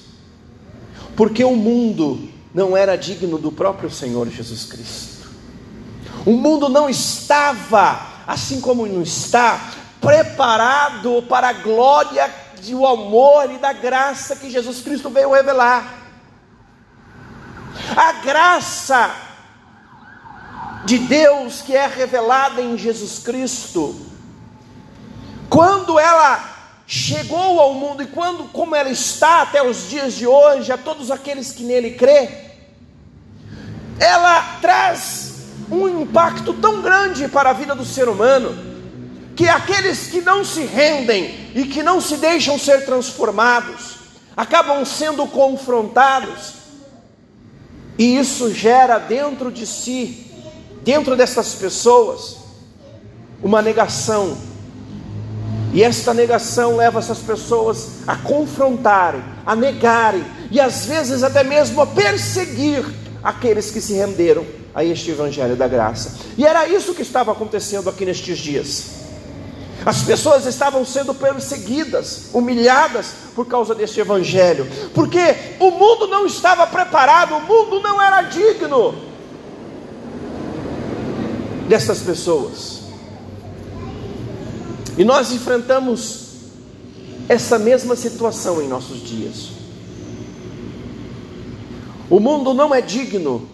Porque 1.16 1.42
o 1.42 1.56
mundo 1.56 2.28
não 2.54 2.76
era 2.76 2.96
digno 2.96 3.38
do 3.38 3.50
próprio 3.50 3.90
Senhor 3.90 4.28
Jesus 4.28 4.64
Cristo. 4.64 5.30
O 6.26 6.32
mundo 6.32 6.68
não 6.68 6.88
estava, 6.88 8.22
assim 8.26 8.60
como 8.60 8.86
não 8.86 9.02
está, 9.02 9.72
preparado 10.00 11.22
para 11.28 11.48
a 11.48 11.52
glória 11.52 12.41
do 12.70 12.86
amor 12.86 13.50
e 13.50 13.58
da 13.58 13.72
graça 13.72 14.36
que 14.36 14.50
Jesus 14.50 14.80
Cristo 14.80 15.10
veio 15.10 15.32
revelar. 15.32 16.00
A 17.96 18.12
graça 18.24 19.14
de 20.84 20.98
Deus 20.98 21.62
que 21.62 21.76
é 21.76 21.86
revelada 21.86 22.60
em 22.60 22.78
Jesus 22.78 23.18
Cristo, 23.18 24.00
quando 25.48 25.98
ela 25.98 26.50
chegou 26.86 27.60
ao 27.60 27.74
mundo 27.74 28.02
e 28.02 28.06
quando 28.06 28.44
como 28.52 28.74
ela 28.74 28.90
está 28.90 29.42
até 29.42 29.62
os 29.62 29.88
dias 29.88 30.14
de 30.14 30.26
hoje 30.26 30.70
a 30.70 30.78
todos 30.78 31.10
aqueles 31.10 31.52
que 31.52 31.64
nele 31.64 31.92
crê, 31.92 32.28
ela 33.98 34.58
traz 34.60 35.46
um 35.70 35.88
impacto 35.88 36.52
tão 36.54 36.82
grande 36.82 37.28
para 37.28 37.50
a 37.50 37.54
vida 37.54 37.74
do 37.74 37.84
ser 37.84 38.08
humano 38.08 38.71
que 39.34 39.48
aqueles 39.48 40.08
que 40.08 40.20
não 40.20 40.44
se 40.44 40.62
rendem 40.64 41.50
e 41.54 41.64
que 41.64 41.82
não 41.82 42.00
se 42.00 42.16
deixam 42.16 42.58
ser 42.58 42.84
transformados 42.84 43.96
acabam 44.36 44.84
sendo 44.84 45.26
confrontados, 45.26 46.54
e 47.98 48.16
isso 48.18 48.52
gera 48.52 48.98
dentro 48.98 49.52
de 49.52 49.66
si, 49.66 50.26
dentro 50.82 51.16
dessas 51.16 51.54
pessoas, 51.54 52.38
uma 53.42 53.60
negação. 53.60 54.36
E 55.74 55.82
esta 55.82 56.12
negação 56.12 56.76
leva 56.76 56.98
essas 56.98 57.18
pessoas 57.18 57.88
a 58.06 58.16
confrontarem, 58.16 59.22
a 59.44 59.54
negarem 59.56 60.24
e 60.50 60.60
às 60.60 60.84
vezes 60.84 61.22
até 61.22 61.42
mesmo 61.42 61.80
a 61.80 61.86
perseguir 61.86 62.84
aqueles 63.22 63.70
que 63.70 63.80
se 63.80 63.94
renderam 63.94 64.44
a 64.74 64.84
este 64.84 65.10
evangelho 65.10 65.56
da 65.56 65.68
graça. 65.68 66.16
E 66.36 66.46
era 66.46 66.66
isso 66.66 66.94
que 66.94 67.02
estava 67.02 67.32
acontecendo 67.32 67.88
aqui 67.88 68.04
nestes 68.04 68.38
dias. 68.38 69.01
As 69.84 70.02
pessoas 70.02 70.46
estavam 70.46 70.84
sendo 70.84 71.12
perseguidas, 71.12 72.30
humilhadas 72.32 73.14
por 73.34 73.46
causa 73.46 73.74
deste 73.74 74.00
evangelho, 74.00 74.66
porque 74.94 75.34
o 75.58 75.70
mundo 75.70 76.06
não 76.06 76.26
estava 76.26 76.66
preparado, 76.66 77.34
o 77.34 77.40
mundo 77.40 77.80
não 77.80 78.00
era 78.00 78.22
digno 78.22 78.94
dessas 81.68 82.00
pessoas. 82.00 82.82
E 84.96 85.04
nós 85.04 85.32
enfrentamos 85.32 86.32
essa 87.28 87.58
mesma 87.58 87.96
situação 87.96 88.60
em 88.60 88.68
nossos 88.68 89.02
dias. 89.02 89.48
O 92.10 92.20
mundo 92.20 92.52
não 92.52 92.74
é 92.74 92.80
digno 92.80 93.48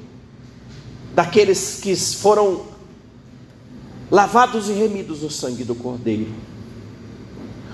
daqueles 1.15 1.79
que 1.81 1.95
foram 1.95 2.63
lavados 4.11 4.69
e 4.69 4.73
remidos 4.73 5.23
no 5.23 5.31
sangue 5.31 5.65
do 5.65 5.75
Cordeiro. 5.75 6.29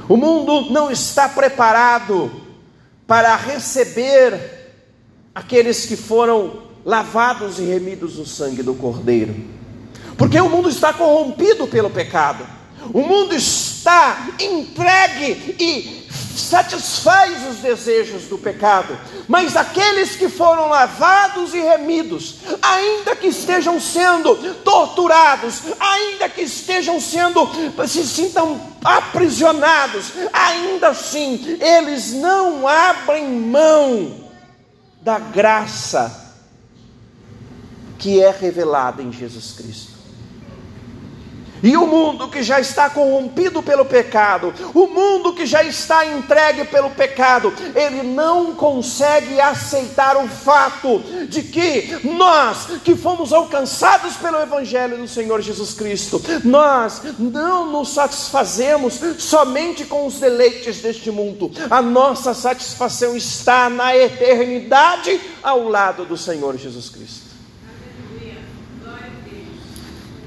O 0.08 0.16
mundo 0.16 0.70
não 0.70 0.90
está 0.90 1.28
preparado 1.28 2.30
para 3.06 3.36
receber 3.36 4.72
aqueles 5.34 5.86
que 5.86 5.96
foram 5.96 6.64
lavados 6.84 7.58
e 7.58 7.62
remidos 7.62 8.18
no 8.18 8.26
sangue 8.26 8.62
do 8.62 8.74
Cordeiro, 8.74 9.34
porque 10.18 10.38
o 10.40 10.48
mundo 10.48 10.68
está 10.68 10.92
corrompido 10.92 11.66
pelo 11.66 11.88
pecado, 11.88 12.46
o 12.92 13.00
mundo 13.00 13.34
está 13.34 14.28
entregue 14.38 15.56
e 15.58 16.03
satisfaz 16.38 17.46
os 17.48 17.56
desejos 17.58 18.24
do 18.24 18.36
pecado, 18.36 18.98
mas 19.28 19.56
aqueles 19.56 20.16
que 20.16 20.28
foram 20.28 20.68
lavados 20.68 21.54
e 21.54 21.60
remidos, 21.60 22.36
ainda 22.60 23.16
que 23.16 23.28
estejam 23.28 23.80
sendo 23.80 24.34
torturados, 24.62 25.62
ainda 25.78 26.28
que 26.28 26.42
estejam 26.42 27.00
sendo, 27.00 27.48
se 27.86 28.06
sintam 28.06 28.60
aprisionados, 28.84 30.12
ainda 30.32 30.88
assim, 30.88 31.58
eles 31.60 32.12
não 32.12 32.66
abrem 32.68 33.28
mão 33.28 34.24
da 35.00 35.18
graça 35.18 36.24
que 37.98 38.22
é 38.22 38.30
revelada 38.30 39.02
em 39.02 39.12
Jesus 39.12 39.52
Cristo. 39.52 39.93
E 41.64 41.78
o 41.78 41.86
mundo 41.86 42.28
que 42.28 42.42
já 42.42 42.60
está 42.60 42.90
corrompido 42.90 43.62
pelo 43.62 43.86
pecado, 43.86 44.52
o 44.74 44.86
mundo 44.86 45.32
que 45.32 45.46
já 45.46 45.64
está 45.64 46.04
entregue 46.04 46.64
pelo 46.66 46.90
pecado, 46.90 47.54
ele 47.74 48.02
não 48.02 48.54
consegue 48.54 49.40
aceitar 49.40 50.14
o 50.22 50.28
fato 50.28 50.98
de 51.26 51.42
que 51.42 52.00
nós, 52.04 52.66
que 52.84 52.94
fomos 52.94 53.32
alcançados 53.32 54.14
pelo 54.16 54.42
Evangelho 54.42 54.98
do 54.98 55.08
Senhor 55.08 55.40
Jesus 55.40 55.72
Cristo, 55.72 56.20
nós 56.44 57.00
não 57.18 57.72
nos 57.72 57.94
satisfazemos 57.94 59.00
somente 59.18 59.86
com 59.86 60.06
os 60.06 60.20
deleites 60.20 60.82
deste 60.82 61.10
mundo, 61.10 61.50
a 61.70 61.80
nossa 61.80 62.34
satisfação 62.34 63.16
está 63.16 63.70
na 63.70 63.96
eternidade 63.96 65.18
ao 65.42 65.66
lado 65.66 66.04
do 66.04 66.16
Senhor 66.18 66.58
Jesus 66.58 66.90
Cristo. 66.90 67.23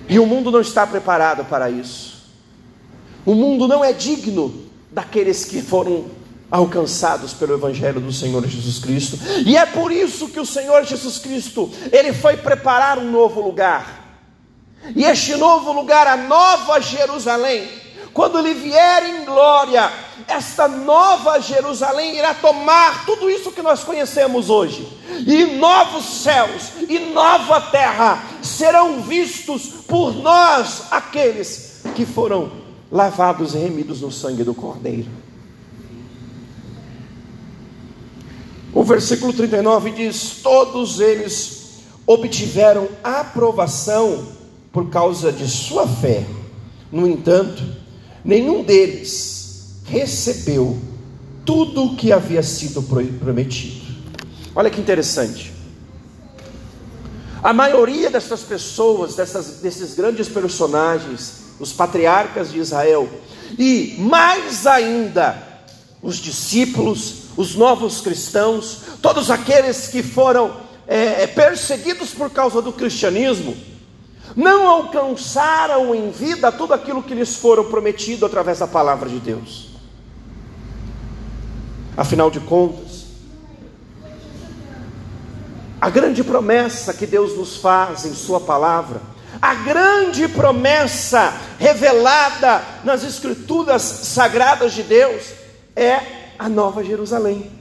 E 0.09 0.19
o 0.19 0.25
mundo 0.25 0.51
não 0.51 0.61
está 0.61 0.85
preparado 0.87 1.45
para 1.45 1.69
isso. 1.69 2.17
O 3.25 3.35
mundo 3.35 3.67
não 3.67 3.83
é 3.83 3.91
digno 3.91 4.67
daqueles 4.91 5.43
que 5.43 5.61
foram 5.61 6.05
alcançados 6.49 7.33
pelo 7.33 7.55
evangelho 7.55 7.99
do 7.99 8.11
Senhor 8.11 8.45
Jesus 8.47 8.79
Cristo. 8.79 9.19
E 9.45 9.57
é 9.57 9.65
por 9.65 9.91
isso 9.91 10.29
que 10.29 10.39
o 10.39 10.45
Senhor 10.45 10.85
Jesus 10.85 11.17
Cristo, 11.17 11.69
ele 11.91 12.13
foi 12.13 12.37
preparar 12.37 12.97
um 12.97 13.11
novo 13.11 13.41
lugar. 13.41 14.05
E 14.95 15.03
este 15.03 15.35
novo 15.35 15.73
lugar, 15.73 16.07
a 16.07 16.15
nova 16.15 16.79
Jerusalém, 16.79 17.67
quando 18.13 18.39
ele 18.39 18.53
vier 18.53 19.03
em 19.05 19.25
glória, 19.25 19.91
esta 20.27 20.67
nova 20.67 21.39
Jerusalém 21.39 22.17
irá 22.17 22.33
tomar 22.33 23.05
tudo 23.05 23.29
isso 23.29 23.51
que 23.51 23.61
nós 23.61 23.83
conhecemos 23.83 24.49
hoje, 24.49 24.87
e 25.25 25.45
novos 25.57 26.05
céus 26.23 26.71
e 26.87 26.99
nova 26.99 27.61
terra 27.61 28.23
serão 28.41 29.01
vistos 29.01 29.67
por 29.87 30.13
nós, 30.15 30.83
aqueles 30.91 31.81
que 31.95 32.05
foram 32.05 32.51
lavados 32.91 33.53
e 33.53 33.57
remidos 33.57 34.01
no 34.01 34.11
sangue 34.11 34.43
do 34.43 34.53
Cordeiro. 34.53 35.09
O 38.73 38.83
versículo 38.83 39.33
39 39.33 39.91
diz: 39.91 40.39
Todos 40.43 40.99
eles 40.99 41.81
obtiveram 42.05 42.87
aprovação 43.03 44.27
por 44.71 44.89
causa 44.89 45.31
de 45.31 45.47
sua 45.47 45.87
fé. 45.87 46.25
No 46.91 47.07
entanto, 47.07 47.63
nenhum 48.27 48.61
deles 48.61 49.81
recebeu 49.85 50.77
tudo 51.45 51.85
o 51.85 51.95
que 51.95 52.11
havia 52.11 52.43
sido 52.43 52.83
prometido. 52.83 53.87
Olha 54.53 54.69
que 54.69 54.81
interessante. 54.81 55.53
A 57.41 57.53
maioria 57.53 58.09
dessas 58.09 58.41
pessoas, 58.41 59.15
dessas, 59.15 59.59
desses 59.61 59.95
grandes 59.95 60.27
personagens, 60.27 61.45
os 61.59 61.71
patriarcas 61.71 62.51
de 62.51 62.59
Israel, 62.59 63.07
e 63.57 63.95
mais 63.99 64.67
ainda 64.67 65.41
os 66.01 66.17
discípulos, 66.17 67.27
os 67.37 67.55
novos 67.55 68.01
cristãos, 68.01 68.79
todos 69.01 69.31
aqueles 69.31 69.87
que 69.87 70.03
foram 70.03 70.57
é, 70.87 71.23
é, 71.23 71.27
perseguidos 71.27 72.09
por 72.09 72.29
causa 72.29 72.61
do 72.61 72.73
cristianismo, 72.73 73.55
não 74.37 74.67
alcançaram 74.67 75.95
em 75.95 76.11
vida 76.11 76.51
tudo 76.51 76.71
aquilo 76.71 77.01
que 77.01 77.15
lhes 77.15 77.35
foram 77.35 77.65
prometido 77.65 78.23
através 78.23 78.59
da 78.59 78.67
palavra 78.67 79.09
de 79.09 79.19
Deus. 79.19 79.71
Afinal 81.97 82.29
de 82.29 82.39
contas, 82.39 83.07
a 85.81 85.89
grande 85.89 86.23
promessa 86.23 86.93
que 86.93 87.07
Deus 87.07 87.35
nos 87.35 87.57
faz 87.57 88.05
em 88.05 88.13
Sua 88.13 88.39
palavra, 88.39 89.01
a 89.41 89.55
grande 89.55 90.27
promessa 90.27 91.33
revelada 91.57 92.63
nas 92.83 93.03
Escrituras 93.03 93.81
sagradas 93.81 94.73
de 94.73 94.83
Deus, 94.83 95.31
é 95.75 95.99
a 96.37 96.47
Nova 96.47 96.83
Jerusalém. 96.83 97.56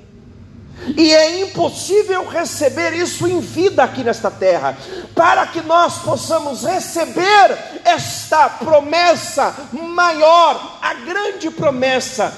E 0.97 1.13
é 1.13 1.41
impossível 1.41 2.29
receber 2.29 2.93
isso 2.93 3.27
em 3.27 3.41
vida 3.41 3.83
aqui 3.83 4.05
nesta 4.05 4.31
terra. 4.31 4.77
Para 5.15 5.47
que 5.47 5.61
nós 5.63 5.99
possamos 5.99 6.65
receber 6.65 7.81
esta 7.85 8.49
promessa 8.49 9.55
maior, 9.73 10.79
a 10.81 10.95
grande 10.95 11.51
promessa 11.51 12.33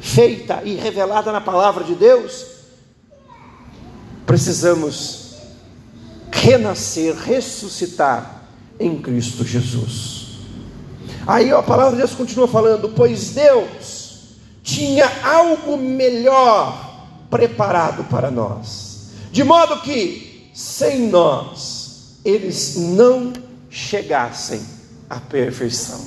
feita 0.00 0.60
e 0.64 0.74
revelada 0.74 1.32
na 1.32 1.40
palavra 1.40 1.82
de 1.84 1.94
Deus, 1.94 2.46
precisamos 4.24 5.34
renascer, 6.30 7.14
ressuscitar 7.14 8.44
em 8.78 9.00
Cristo 9.00 9.44
Jesus. 9.44 10.24
Aí 11.26 11.50
a 11.50 11.62
palavra 11.62 11.92
de 11.92 11.98
Deus 11.98 12.14
continua 12.14 12.46
falando: 12.46 12.90
pois 12.90 13.30
Deus 13.30 14.04
tinha 14.62 15.10
algo 15.22 15.76
melhor 15.76 16.83
preparado 17.34 18.04
para 18.04 18.30
nós, 18.30 19.08
de 19.32 19.42
modo 19.42 19.80
que 19.80 20.52
sem 20.54 21.08
nós 21.08 22.20
eles 22.24 22.76
não 22.76 23.32
chegassem 23.68 24.64
à 25.10 25.18
perfeição. 25.18 26.00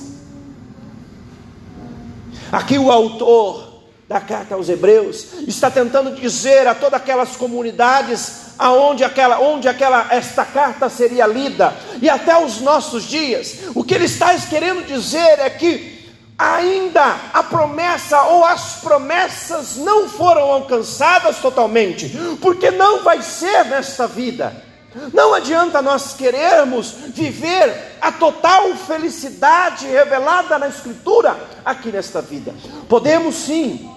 Aqui 2.50 2.78
o 2.78 2.90
autor 2.90 3.82
da 4.08 4.22
carta 4.22 4.54
aos 4.54 4.70
Hebreus 4.70 5.26
está 5.46 5.70
tentando 5.70 6.18
dizer 6.18 6.66
a 6.66 6.74
todas 6.74 6.98
aquelas 6.98 7.36
comunidades 7.36 8.54
aonde 8.58 9.04
aquela, 9.04 9.38
onde 9.38 9.68
aquela 9.68 10.06
esta 10.10 10.46
carta 10.46 10.88
seria 10.88 11.26
lida 11.26 11.76
e 12.00 12.08
até 12.08 12.42
os 12.42 12.62
nossos 12.62 13.04
dias, 13.04 13.64
o 13.74 13.84
que 13.84 13.92
ele 13.92 14.06
está 14.06 14.34
querendo 14.38 14.86
dizer 14.86 15.40
é 15.40 15.50
que 15.50 15.97
ainda 16.38 17.16
a 17.32 17.42
promessa 17.42 18.22
ou 18.22 18.44
as 18.44 18.76
promessas 18.76 19.76
não 19.76 20.08
foram 20.08 20.42
alcançadas 20.42 21.38
totalmente, 21.38 22.08
porque 22.40 22.70
não 22.70 23.02
vai 23.02 23.20
ser 23.22 23.64
nesta 23.64 24.06
vida. 24.06 24.68
Não 25.12 25.34
adianta 25.34 25.82
nós 25.82 26.14
querermos 26.14 26.94
viver 27.08 27.96
a 28.00 28.12
total 28.12 28.74
felicidade 28.76 29.86
revelada 29.86 30.58
na 30.58 30.68
Escritura 30.68 31.36
aqui 31.64 31.90
nesta 31.90 32.22
vida. 32.22 32.54
Podemos 32.88 33.34
sim 33.34 33.90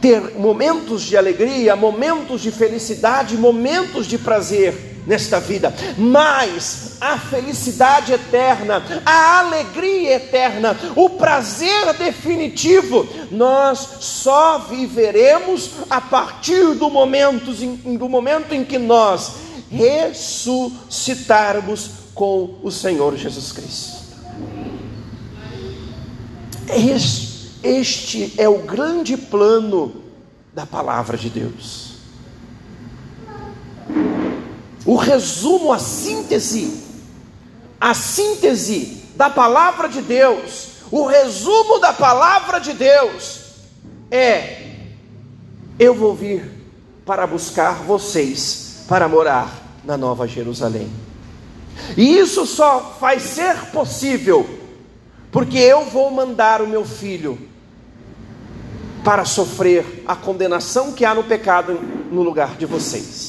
ter 0.00 0.38
momentos 0.38 1.02
de 1.02 1.16
alegria, 1.16 1.74
momentos 1.74 2.42
de 2.42 2.52
felicidade, 2.52 3.36
momentos 3.36 4.06
de 4.06 4.18
prazer 4.18 4.97
nesta 5.08 5.40
vida, 5.40 5.74
mas 5.96 6.98
a 7.00 7.18
felicidade 7.18 8.12
eterna, 8.12 8.82
a 9.06 9.38
alegria 9.38 10.16
eterna, 10.16 10.76
o 10.94 11.08
prazer 11.08 11.94
definitivo, 11.94 13.08
nós 13.30 13.78
só 14.00 14.58
viveremos 14.58 15.70
a 15.88 15.98
partir 15.98 16.74
do 16.74 16.90
momento, 16.90 17.54
do 17.54 18.06
momento 18.06 18.54
em 18.54 18.62
que 18.62 18.76
nós 18.76 19.36
ressuscitarmos 19.70 21.90
com 22.14 22.56
o 22.62 22.70
Senhor 22.70 23.16
Jesus 23.16 23.50
Cristo. 23.50 23.96
Este, 26.68 27.50
este 27.62 28.34
é 28.36 28.46
o 28.46 28.58
grande 28.58 29.16
plano 29.16 30.02
da 30.52 30.66
palavra 30.66 31.16
de 31.16 31.30
Deus 31.30 31.87
o 34.88 34.96
resumo, 34.96 35.70
a 35.70 35.78
síntese, 35.78 36.82
a 37.78 37.92
síntese 37.92 39.02
da 39.16 39.28
palavra 39.28 39.86
de 39.86 40.00
Deus, 40.00 40.68
o 40.90 41.04
resumo 41.04 41.78
da 41.78 41.92
palavra 41.92 42.58
de 42.58 42.72
Deus 42.72 43.40
é: 44.10 44.86
eu 45.78 45.92
vou 45.92 46.14
vir 46.14 46.50
para 47.04 47.26
buscar 47.26 47.82
vocês 47.82 48.86
para 48.88 49.06
morar 49.06 49.52
na 49.84 49.98
Nova 49.98 50.26
Jerusalém. 50.26 50.90
E 51.94 52.16
isso 52.16 52.46
só 52.46 52.96
vai 52.98 53.20
ser 53.20 53.66
possível 53.66 54.48
porque 55.30 55.58
eu 55.58 55.84
vou 55.84 56.10
mandar 56.10 56.62
o 56.62 56.66
meu 56.66 56.86
filho 56.86 57.38
para 59.04 59.26
sofrer 59.26 60.02
a 60.06 60.16
condenação 60.16 60.92
que 60.92 61.04
há 61.04 61.14
no 61.14 61.24
pecado 61.24 61.78
no 62.10 62.22
lugar 62.22 62.56
de 62.56 62.64
vocês. 62.64 63.27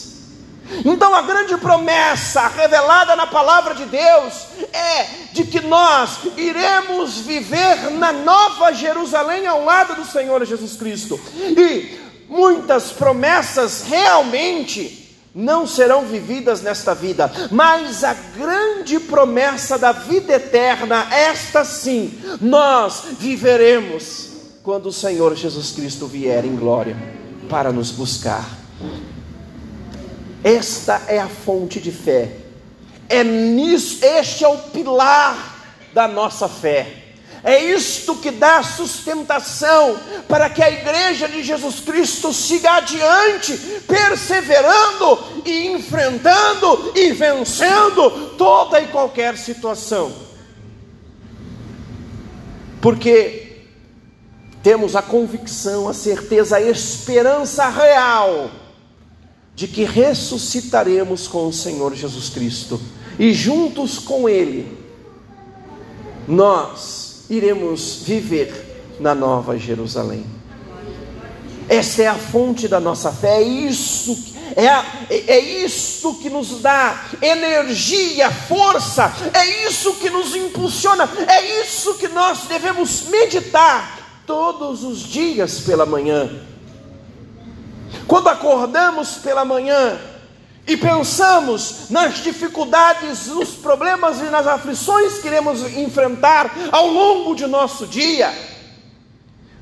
Então 0.86 1.14
a 1.14 1.22
grande 1.22 1.58
promessa 1.58 2.48
revelada 2.48 3.16
na 3.16 3.28
palavra 3.28 3.74
de 3.74 3.86
Deus 3.86 4.34
é 4.72 5.06
de 5.34 5.44
que 5.46 5.62
nós 5.62 6.20
iremos 6.38 7.20
viver 7.20 7.92
na 7.92 8.12
nova 8.12 8.72
Jerusalém 8.72 9.48
ao 9.48 9.64
lado 9.64 9.96
do 9.96 10.06
Senhor 10.06 10.46
Jesus 10.46 10.76
Cristo. 10.76 11.20
E 11.36 12.00
muitas 12.28 12.92
promessas 12.92 13.84
realmente 13.84 15.00
não 15.34 15.68
serão 15.68 16.06
vividas 16.06 16.62
nesta 16.62 16.94
vida, 16.94 17.32
mas 17.52 18.04
a 18.04 18.14
grande 18.14 19.00
promessa 19.00 19.78
da 19.78 19.92
vida 19.92 20.34
eterna, 20.34 21.08
esta 21.12 21.64
sim, 21.64 22.20
nós 22.42 23.04
viveremos 23.20 24.30
quando 24.64 24.88
o 24.88 24.94
Senhor 24.94 25.36
Jesus 25.36 25.72
Cristo 25.72 26.08
vier 26.08 26.46
em 26.46 26.56
glória 26.56 26.96
para 27.50 27.72
nos 27.72 27.92
buscar. 27.92 28.46
Esta 30.44 31.02
é 31.08 31.20
a 31.20 31.28
fonte 31.28 31.80
de 31.80 31.92
fé. 31.92 32.32
É 33.08 33.24
nisso, 33.24 34.06
este 34.06 34.44
é 34.44 34.48
o 34.48 34.58
pilar 34.58 35.58
da 35.94 36.08
nossa 36.08 36.48
fé. 36.48 36.96
É 37.44 37.64
isto 37.64 38.16
que 38.16 38.32
dá 38.32 38.62
sustentação 38.62 39.98
para 40.28 40.50
que 40.50 40.62
a 40.62 40.70
igreja 40.70 41.28
de 41.28 41.42
Jesus 41.42 41.80
Cristo 41.80 42.34
siga 42.34 42.74
adiante, 42.74 43.58
perseverando 43.88 45.44
e 45.46 45.68
enfrentando 45.68 46.92
e 46.96 47.12
vencendo 47.14 48.36
toda 48.38 48.82
e 48.82 48.88
qualquer 48.88 49.38
situação. 49.38 50.14
Porque 52.82 53.64
temos 54.62 54.96
a 54.96 55.02
convicção, 55.02 55.88
a 55.88 55.94
certeza, 55.94 56.58
a 56.58 56.62
esperança 56.62 57.70
real 57.70 58.52
de 59.60 59.68
que 59.68 59.84
ressuscitaremos 59.84 61.28
com 61.28 61.46
o 61.46 61.52
Senhor 61.52 61.94
Jesus 61.94 62.30
Cristo 62.30 62.80
e 63.20 63.34
juntos 63.34 64.00
com 64.00 64.30
Ele 64.30 64.78
nós 66.26 67.26
iremos 67.30 68.04
viver 68.06 68.96
na 69.02 69.14
Nova 69.14 69.58
Jerusalém. 69.58 70.26
Essa 71.68 72.04
é 72.04 72.08
a 72.08 72.16
fonte 72.16 72.70
da 72.70 72.80
nossa 72.80 73.12
fé, 73.12 73.40
é 73.40 73.42
isso, 73.42 74.18
é, 74.56 74.70
a, 74.70 74.86
é 75.10 75.40
isso 75.40 76.16
que 76.22 76.30
nos 76.30 76.62
dá 76.62 77.10
energia, 77.22 78.32
força, 78.32 79.14
é 79.34 79.68
isso 79.68 79.96
que 79.96 80.10
nos 80.10 80.34
impulsiona, 80.38 81.04
é 81.28 81.64
isso 81.64 81.96
que 81.96 82.08
nós 82.08 82.44
devemos 82.48 83.10
meditar 83.10 84.22
todos 84.26 84.86
os 84.86 85.04
dias 85.04 85.60
pela 85.60 85.86
manhã 85.86 86.48
quando 88.10 88.28
acordamos 88.28 89.20
pela 89.20 89.46
manhã 89.46 89.96
e 90.66 90.76
pensamos 90.76 91.92
nas 91.92 92.24
dificuldades, 92.24 93.28
nos 93.28 93.50
problemas 93.52 94.20
e 94.20 94.24
nas 94.24 94.48
aflições 94.48 95.20
que 95.20 95.28
iremos 95.28 95.62
enfrentar 95.78 96.52
ao 96.72 96.88
longo 96.88 97.36
de 97.36 97.46
nosso 97.46 97.86
dia, 97.86 98.34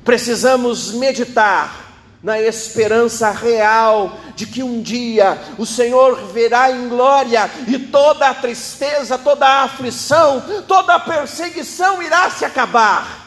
precisamos 0.02 0.92
meditar 0.92 1.88
na 2.22 2.40
esperança 2.40 3.30
real 3.30 4.18
de 4.34 4.46
que 4.46 4.62
um 4.62 4.80
dia 4.80 5.38
o 5.58 5.66
Senhor 5.66 6.16
verá 6.32 6.70
em 6.70 6.88
glória 6.88 7.50
e 7.66 7.78
toda 7.78 8.30
a 8.30 8.34
tristeza, 8.34 9.18
toda 9.18 9.46
a 9.46 9.64
aflição, 9.64 10.42
toda 10.66 10.94
a 10.94 11.00
perseguição 11.00 12.02
irá 12.02 12.30
se 12.30 12.46
acabar. 12.46 13.17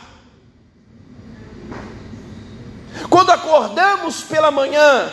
Quando 3.11 3.29
acordamos 3.29 4.23
pela 4.23 4.49
manhã, 4.51 5.11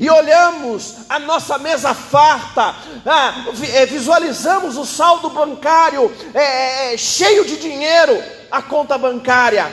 e 0.00 0.08
olhamos 0.08 1.00
a 1.10 1.18
nossa 1.18 1.58
mesa 1.58 1.92
farta, 1.92 2.74
ah, 3.04 3.44
é, 3.74 3.84
visualizamos 3.84 4.78
o 4.78 4.86
saldo 4.86 5.28
bancário 5.28 6.10
é, 6.32 6.94
é, 6.94 6.96
cheio 6.96 7.44
de 7.44 7.58
dinheiro, 7.58 8.18
a 8.50 8.62
conta 8.62 8.96
bancária, 8.96 9.70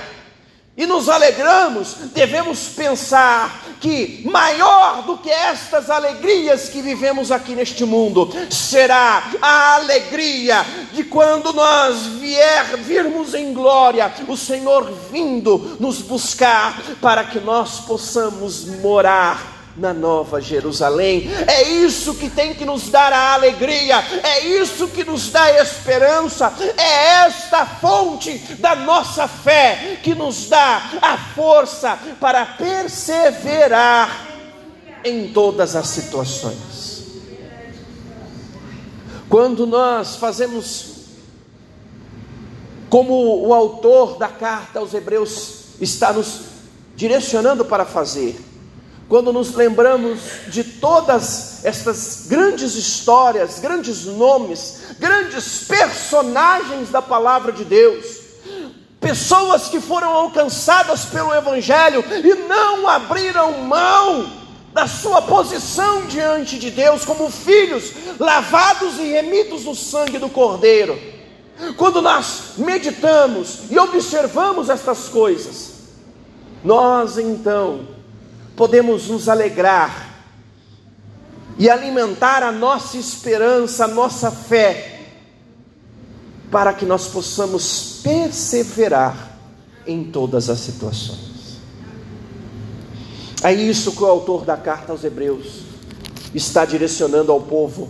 e 0.80 0.86
nos 0.86 1.10
alegramos, 1.10 1.98
devemos 2.14 2.70
pensar 2.70 3.66
que 3.82 4.22
maior 4.24 5.04
do 5.04 5.18
que 5.18 5.30
estas 5.30 5.90
alegrias 5.90 6.70
que 6.70 6.82
vivemos 6.82 7.34
aqui 7.34 7.54
neste 7.54 7.84
mundo 7.84 8.32
será 8.50 9.30
a 9.42 9.76
alegria 9.76 10.66
de 10.94 11.04
quando 11.04 11.52
nós 11.52 12.06
vier 12.22 12.78
virmos 12.78 13.34
em 13.34 13.54
glória, 13.54 14.10
o 14.26 14.38
Senhor 14.38 14.90
vindo 15.12 15.76
nos 15.82 16.02
buscar 16.02 16.82
para 17.02 17.26
que 17.26 17.42
nós 17.42 17.82
possamos 17.82 18.64
morar 18.64 19.59
na 19.80 19.94
Nova 19.94 20.42
Jerusalém. 20.42 21.30
É 21.48 21.64
isso 21.64 22.14
que 22.16 22.30
tem 22.30 22.54
que 22.54 22.66
nos 22.66 22.90
dar 22.90 23.14
a 23.14 23.34
alegria, 23.34 24.04
é 24.24 24.46
isso 24.46 24.90
que 24.90 25.04
nos 25.04 25.32
dá 25.32 25.62
esperança, 25.62 26.54
é 26.78 27.26
esta 27.26 27.66
fonte 27.66 28.38
da 28.60 28.76
nossa 28.76 29.28
fé 29.28 30.00
que 30.04 30.14
nos 30.14 30.50
dá 30.50 30.92
a 31.02 31.18
força 31.34 31.98
para 32.20 32.46
perseverar 32.46 34.28
em 35.04 35.30
todas 35.30 35.76
as 35.76 35.88
situações. 35.88 36.90
Quando 39.30 39.66
nós 39.66 40.16
fazemos 40.16 40.90
como 42.90 43.48
o 43.48 43.54
autor 43.54 44.18
da 44.18 44.28
carta 44.28 44.80
aos 44.80 44.94
Hebreus 44.96 45.76
está 45.80 46.12
nos 46.12 46.42
direcionando 46.96 47.64
para 47.64 47.86
fazer, 47.86 48.49
quando 49.10 49.34
nos 49.34 49.56
lembramos 49.56 50.20
de 50.50 50.64
todas 50.64 51.66
estas 51.66 52.28
grandes 52.28 52.76
histórias, 52.76 53.58
grandes 53.60 54.06
nomes, 54.06 54.82
grandes 55.00 55.66
personagens 55.68 56.92
da 56.92 57.02
palavra 57.02 57.52
de 57.52 57.66
Deus, 57.66 58.06
pessoas 59.02 59.68
que 59.68 59.82
foram 59.82 60.10
alcançadas 60.10 61.06
pelo 61.06 61.34
Evangelho 61.34 62.06
e 62.24 62.36
não 62.48 62.88
abriram 62.88 63.64
mão 63.64 64.32
da 64.72 64.86
sua 64.86 65.24
posição 65.24 66.06
diante 66.06 66.60
de 66.60 66.70
Deus 66.70 67.04
como 67.04 67.32
filhos 67.32 67.92
lavados 68.20 69.00
e 69.00 69.06
remidos 69.06 69.66
no 69.66 69.74
sangue 69.74 70.20
do 70.20 70.30
Cordeiro. 70.30 70.96
Quando 71.76 72.00
nós 72.00 72.54
meditamos 72.58 73.62
e 73.72 73.80
observamos 73.80 74.70
estas 74.70 75.10
coisas, 75.10 75.72
nós 76.64 77.18
então 77.18 77.99
podemos 78.60 79.08
nos 79.08 79.30
alegrar 79.30 80.20
e 81.58 81.70
alimentar 81.70 82.44
a 82.44 82.52
nossa 82.52 82.98
esperança, 82.98 83.86
a 83.86 83.88
nossa 83.88 84.30
fé, 84.30 85.14
para 86.52 86.74
que 86.74 86.86
nós 86.86 87.08
possamos 87.08 88.02
perseverar 88.04 89.40
em 89.88 90.04
todas 90.04 90.50
as 90.50 90.60
situações. 90.60 91.62
É 93.42 93.54
isso 93.54 93.94
que 93.94 94.04
o 94.04 94.08
autor 94.08 94.44
da 94.44 94.58
carta 94.58 94.92
aos 94.92 95.06
Hebreus 95.06 95.62
está 96.36 96.66
direcionando 96.66 97.32
ao 97.32 97.40
povo, 97.40 97.90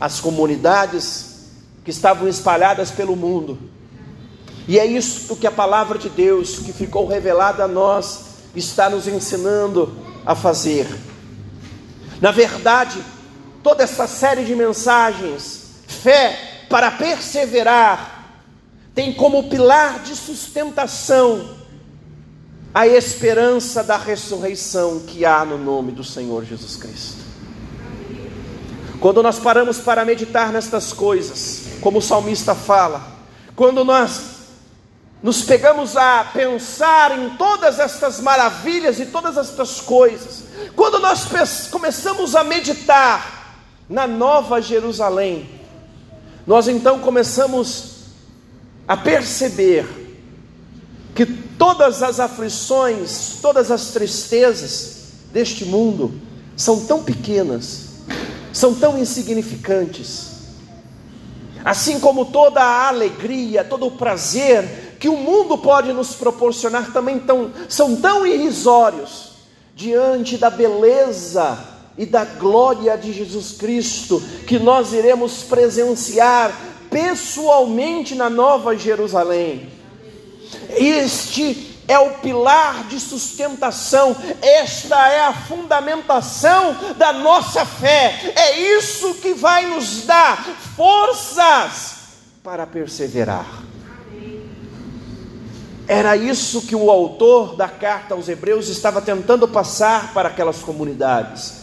às 0.00 0.18
comunidades 0.18 1.46
que 1.84 1.92
estavam 1.92 2.26
espalhadas 2.26 2.90
pelo 2.90 3.14
mundo. 3.14 3.56
E 4.66 4.80
é 4.80 4.84
isso 4.84 5.36
que 5.36 5.46
a 5.46 5.52
palavra 5.52 5.96
de 5.96 6.08
Deus, 6.08 6.58
que 6.58 6.72
ficou 6.72 7.06
revelada 7.06 7.62
a 7.62 7.68
nós, 7.68 8.26
está 8.56 8.90
nos 8.90 9.06
ensinando 9.06 10.07
a 10.28 10.34
fazer. 10.34 10.86
Na 12.20 12.30
verdade, 12.30 13.02
toda 13.62 13.82
essa 13.82 14.06
série 14.06 14.44
de 14.44 14.54
mensagens, 14.54 15.70
fé 15.86 16.64
para 16.68 16.90
perseverar, 16.90 18.42
tem 18.94 19.10
como 19.14 19.48
pilar 19.48 20.00
de 20.00 20.14
sustentação 20.14 21.56
a 22.74 22.86
esperança 22.86 23.82
da 23.82 23.96
ressurreição 23.96 25.00
que 25.00 25.24
há 25.24 25.46
no 25.46 25.56
nome 25.56 25.92
do 25.92 26.04
Senhor 26.04 26.44
Jesus 26.44 26.76
Cristo. 26.76 27.22
Quando 29.00 29.22
nós 29.22 29.38
paramos 29.38 29.78
para 29.78 30.04
meditar 30.04 30.52
nestas 30.52 30.92
coisas, 30.92 31.68
como 31.80 32.00
o 32.00 32.02
salmista 32.02 32.54
fala, 32.54 33.16
quando 33.56 33.82
nós 33.82 34.37
nos 35.22 35.42
pegamos 35.42 35.96
a 35.96 36.24
pensar 36.32 37.18
em 37.18 37.30
todas 37.30 37.78
estas 37.78 38.20
maravilhas 38.20 39.00
e 39.00 39.06
todas 39.06 39.36
estas 39.36 39.80
coisas, 39.80 40.44
quando 40.76 41.00
nós 41.00 41.26
começamos 41.70 42.36
a 42.36 42.44
meditar 42.44 43.64
na 43.88 44.06
Nova 44.06 44.60
Jerusalém, 44.60 45.48
nós 46.46 46.68
então 46.68 47.00
começamos 47.00 47.96
a 48.86 48.96
perceber 48.96 49.86
que 51.14 51.26
todas 51.26 52.02
as 52.02 52.20
aflições, 52.20 53.38
todas 53.42 53.70
as 53.70 53.88
tristezas 53.88 54.98
deste 55.32 55.64
mundo 55.64 56.20
são 56.56 56.86
tão 56.86 57.02
pequenas, 57.02 57.88
são 58.52 58.72
tão 58.72 58.96
insignificantes, 58.96 60.28
assim 61.64 61.98
como 61.98 62.26
toda 62.26 62.62
a 62.62 62.88
alegria, 62.88 63.64
todo 63.64 63.86
o 63.86 63.90
prazer 63.90 64.87
que 64.98 65.08
o 65.08 65.16
mundo 65.16 65.56
pode 65.58 65.92
nos 65.92 66.14
proporcionar 66.14 66.92
também 66.92 67.18
tão, 67.18 67.50
são 67.68 67.96
tão 67.96 68.26
irrisórios 68.26 69.32
diante 69.74 70.36
da 70.36 70.50
beleza 70.50 71.58
e 71.96 72.04
da 72.04 72.24
glória 72.24 72.96
de 72.96 73.12
Jesus 73.12 73.52
Cristo 73.52 74.22
que 74.46 74.58
nós 74.58 74.92
iremos 74.92 75.42
presenciar 75.44 76.52
pessoalmente 76.90 78.14
na 78.14 78.28
Nova 78.28 78.76
Jerusalém. 78.76 79.68
Este 80.70 81.76
é 81.86 81.98
o 81.98 82.10
pilar 82.18 82.84
de 82.88 83.00
sustentação, 83.00 84.14
esta 84.42 85.08
é 85.08 85.20
a 85.20 85.32
fundamentação 85.32 86.76
da 86.96 87.12
nossa 87.12 87.64
fé, 87.64 88.32
é 88.36 88.60
isso 88.76 89.14
que 89.14 89.32
vai 89.32 89.66
nos 89.66 90.02
dar 90.02 90.44
forças 90.76 91.96
para 92.42 92.66
perseverar. 92.66 93.67
Era 95.88 96.14
isso 96.18 96.66
que 96.66 96.76
o 96.76 96.90
autor 96.90 97.56
da 97.56 97.66
carta 97.66 98.14
aos 98.14 98.28
Hebreus 98.28 98.68
estava 98.68 99.00
tentando 99.00 99.48
passar 99.48 100.12
para 100.12 100.28
aquelas 100.28 100.58
comunidades. 100.58 101.54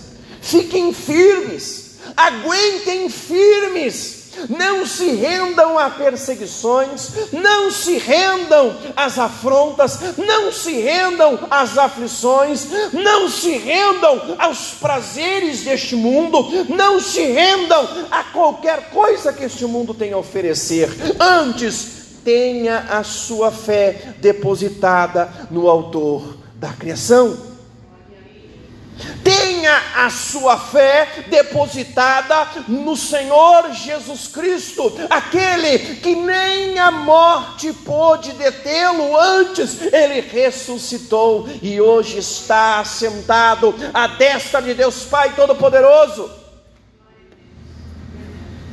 Fiquem 0.42 0.92
firmes, 0.92 1.98
aguentem 2.18 3.08
firmes, 3.08 4.26
não 4.50 4.84
se 4.84 5.12
rendam 5.12 5.78
a 5.78 5.92
perseguições, 5.92 7.12
não 7.32 7.70
se 7.72 8.00
rendam 8.00 8.76
às 8.96 9.20
afrontas, 9.20 10.00
não 10.18 10.52
se 10.52 10.74
rendam 10.74 11.40
às 11.50 11.78
aflições, 11.78 12.68
não 12.94 13.30
se 13.30 13.52
rendam 13.58 14.36
aos 14.40 14.72
prazeres 14.72 15.62
deste 15.62 15.96
mundo, 15.96 16.66
não 16.68 17.00
se 17.00 17.22
rendam 17.22 17.88
a 18.10 18.24
qualquer 18.24 18.90
coisa 18.90 19.32
que 19.32 19.44
este 19.44 19.66
mundo 19.66 19.94
tem 19.94 20.14
a 20.14 20.18
oferecer. 20.18 20.90
Antes, 21.20 22.05
tenha 22.26 22.80
a 22.90 23.04
sua 23.04 23.52
fé 23.52 24.16
depositada 24.18 25.32
no 25.52 25.70
Autor 25.70 26.38
da 26.56 26.70
criação. 26.70 27.56
Tenha 29.24 29.78
a 29.98 30.10
sua 30.10 30.58
fé 30.58 31.26
depositada 31.28 32.48
no 32.68 32.96
Senhor 32.96 33.72
Jesus 33.74 34.28
Cristo, 34.28 34.92
aquele 35.10 35.98
que 35.98 36.16
nem 36.16 36.80
a 36.80 36.92
morte 36.92 37.74
pôde 37.74 38.32
detê-lo 38.32 39.16
antes, 39.18 39.82
ele 39.82 40.22
ressuscitou 40.22 41.48
e 41.62 41.80
hoje 41.82 42.20
está 42.20 42.84
sentado 42.86 43.76
à 43.94 44.08
destra 44.08 44.62
de 44.62 44.74
Deus 44.74 45.04
Pai 45.04 45.34
Todo-Poderoso. 45.36 46.30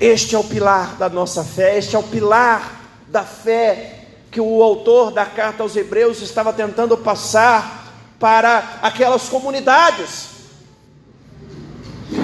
Este 0.00 0.36
é 0.36 0.38
o 0.38 0.44
pilar 0.44 0.96
da 0.96 1.08
nossa 1.08 1.44
fé, 1.44 1.76
este 1.76 1.96
é 1.96 1.98
o 1.98 2.02
pilar 2.04 2.81
da 3.12 3.22
fé 3.22 3.98
que 4.30 4.40
o 4.40 4.62
autor 4.62 5.12
da 5.12 5.26
carta 5.26 5.62
aos 5.62 5.76
Hebreus 5.76 6.22
estava 6.22 6.52
tentando 6.54 6.96
passar 6.96 7.92
para 8.18 8.78
aquelas 8.80 9.28
comunidades. 9.28 10.30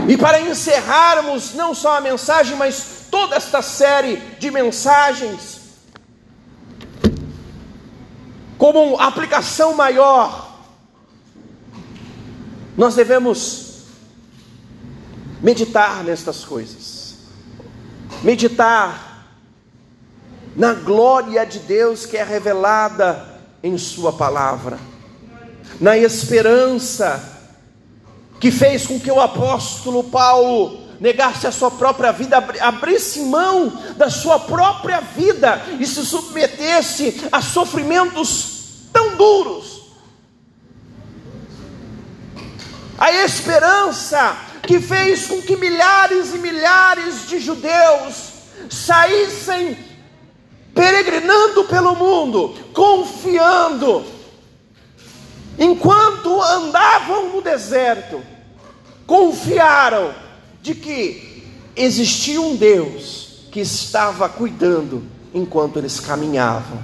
E 0.09 0.17
para 0.17 0.41
encerrarmos 0.41 1.53
não 1.53 1.75
só 1.75 1.99
a 1.99 2.01
mensagem, 2.01 2.57
mas 2.57 3.07
toda 3.11 3.37
esta 3.37 3.61
série 3.61 4.17
de 4.39 4.51
mensagens, 4.51 5.61
como 8.57 8.99
aplicação 8.99 9.75
maior, 9.75 10.49
nós 12.75 12.95
devemos 12.95 13.83
meditar 15.43 16.03
nestas 16.03 16.43
coisas, 16.43 17.17
meditar 18.23 19.08
na 20.59 20.75
glória 20.75 21.47
de 21.47 21.61
Deus 21.61 22.05
que 22.05 22.17
é 22.17 22.25
revelada 22.25 23.25
em 23.63 23.79
Sua 23.79 24.13
palavra, 24.13 24.77
na 25.81 25.97
esperança 25.97 27.37
que 28.41 28.51
fez 28.51 28.85
com 28.85 28.99
que 28.99 29.11
o 29.11 29.21
apóstolo 29.21 30.05
Paulo 30.05 30.89
negasse 31.01 31.47
a 31.47 31.53
sua 31.53 31.71
própria 31.71 32.11
vida, 32.11 32.39
abrisse 32.61 33.21
mão 33.21 33.69
da 33.97 34.11
sua 34.11 34.41
própria 34.41 35.01
vida 35.01 35.63
e 35.79 35.87
se 35.87 36.05
submetesse 36.05 37.29
a 37.31 37.41
sofrimentos 37.41 38.89
tão 38.93 39.17
duros. 39.17 39.83
A 42.99 43.13
esperança 43.13 44.37
que 44.63 44.81
fez 44.81 45.27
com 45.29 45.41
que 45.41 45.57
milhares 45.57 46.35
e 46.35 46.39
milhares 46.39 47.29
de 47.29 47.39
judeus 47.39 48.33
saíssem 48.69 49.88
peregrinando 50.79 51.65
pelo 51.65 51.97
mundo, 51.97 52.55
confiando 52.73 54.05
enquanto 55.59 56.41
andavam 56.41 57.31
no 57.31 57.43
deserto, 57.43 58.23
confiaram 59.05 60.15
de 60.63 60.77
que 60.77 61.43
existia 61.75 62.41
um 62.41 62.55
Deus 62.55 63.49
que 63.51 63.59
estava 63.59 64.29
cuidando 64.29 65.03
enquanto 65.35 65.81
eles 65.81 65.99
caminhavam. 65.99 66.81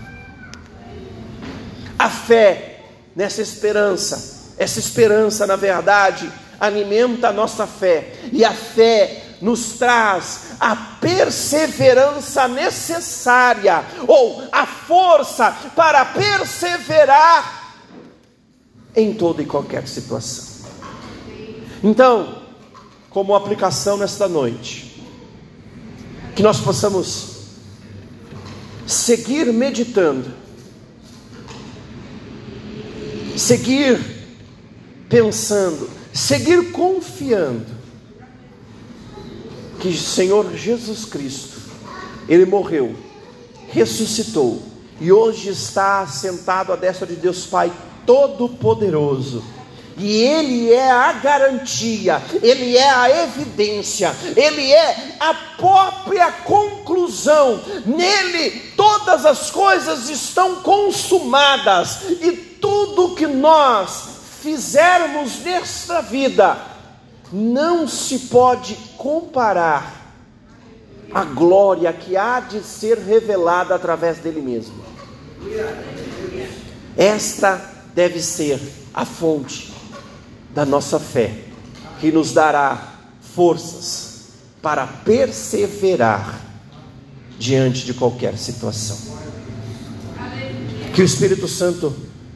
A 1.96 2.10
fé 2.10 2.80
nessa 3.14 3.42
esperança, 3.42 4.54
essa 4.58 4.80
esperança, 4.80 5.46
na 5.46 5.54
verdade, 5.54 6.28
alimenta 6.58 7.28
a 7.28 7.32
nossa 7.32 7.64
fé, 7.64 8.12
e 8.32 8.44
a 8.44 8.52
fé 8.52 9.36
nos 9.40 9.74
traz 9.74 10.53
a 10.64 10.74
perseverança 10.74 12.48
necessária, 12.48 13.84
ou 14.08 14.42
a 14.50 14.64
força 14.64 15.54
para 15.76 16.06
perseverar 16.06 17.74
em 18.96 19.12
toda 19.12 19.42
e 19.42 19.44
qualquer 19.44 19.86
situação. 19.86 20.70
Então, 21.82 22.40
como 23.10 23.34
aplicação 23.34 23.98
nesta 23.98 24.26
noite, 24.26 25.04
que 26.34 26.42
nós 26.42 26.58
possamos 26.60 27.34
seguir 28.86 29.52
meditando, 29.52 30.32
seguir 33.36 34.00
pensando, 35.10 35.90
seguir 36.10 36.72
confiando 36.72 37.73
que 39.84 39.94
Senhor 39.98 40.56
Jesus 40.56 41.04
Cristo, 41.04 41.60
Ele 42.26 42.46
morreu, 42.46 42.96
ressuscitou 43.68 44.62
e 44.98 45.12
hoje 45.12 45.50
está 45.50 46.06
sentado 46.06 46.72
à 46.72 46.76
destra 46.76 47.06
de 47.06 47.16
Deus 47.16 47.44
Pai 47.44 47.70
Todo-Poderoso. 48.06 49.44
E 49.98 50.22
Ele 50.22 50.72
é 50.72 50.90
a 50.90 51.12
garantia, 51.12 52.22
Ele 52.42 52.78
é 52.78 52.88
a 52.88 53.24
evidência, 53.24 54.16
Ele 54.34 54.72
é 54.72 55.16
a 55.20 55.34
própria 55.58 56.32
conclusão. 56.32 57.60
Nele 57.84 58.72
todas 58.76 59.26
as 59.26 59.50
coisas 59.50 60.08
estão 60.08 60.62
consumadas, 60.62 61.98
e 62.22 62.32
tudo 62.32 63.14
que 63.14 63.26
nós 63.26 64.04
fizermos 64.40 65.40
nesta 65.44 66.00
vida 66.00 66.73
não 67.34 67.88
se 67.88 68.20
pode 68.20 68.76
comparar 68.96 70.14
à 71.12 71.24
glória 71.24 71.92
que 71.92 72.16
há 72.16 72.38
de 72.38 72.62
ser 72.62 72.96
revelada 72.96 73.74
através 73.74 74.18
dele 74.18 74.40
mesmo. 74.40 74.76
Esta 76.96 77.60
deve 77.92 78.20
ser 78.20 78.60
a 78.94 79.04
fonte 79.04 79.74
da 80.54 80.64
nossa 80.64 81.00
fé, 81.00 81.36
que 82.00 82.12
nos 82.12 82.32
dará 82.32 82.94
forças 83.34 84.28
para 84.62 84.86
perseverar 84.86 86.40
diante 87.36 87.84
de 87.84 87.94
qualquer 87.94 88.38
situação. 88.38 88.96
Que 90.94 91.02
o 91.02 91.04
Espírito 91.04 91.48
Santo 91.48 91.92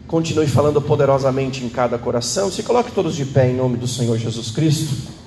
continue 0.09 0.47
falando 0.47 0.81
poderosamente 0.81 1.63
em 1.63 1.69
cada 1.69 1.99
coração. 1.99 2.51
Se 2.51 2.63
coloque 2.63 2.91
todos 2.91 3.15
de 3.15 3.27
pé 3.27 3.51
em 3.51 3.55
nome 3.55 3.77
do 3.77 3.87
Senhor 3.87 4.17
Jesus 4.17 4.51
Cristo. 4.51 5.18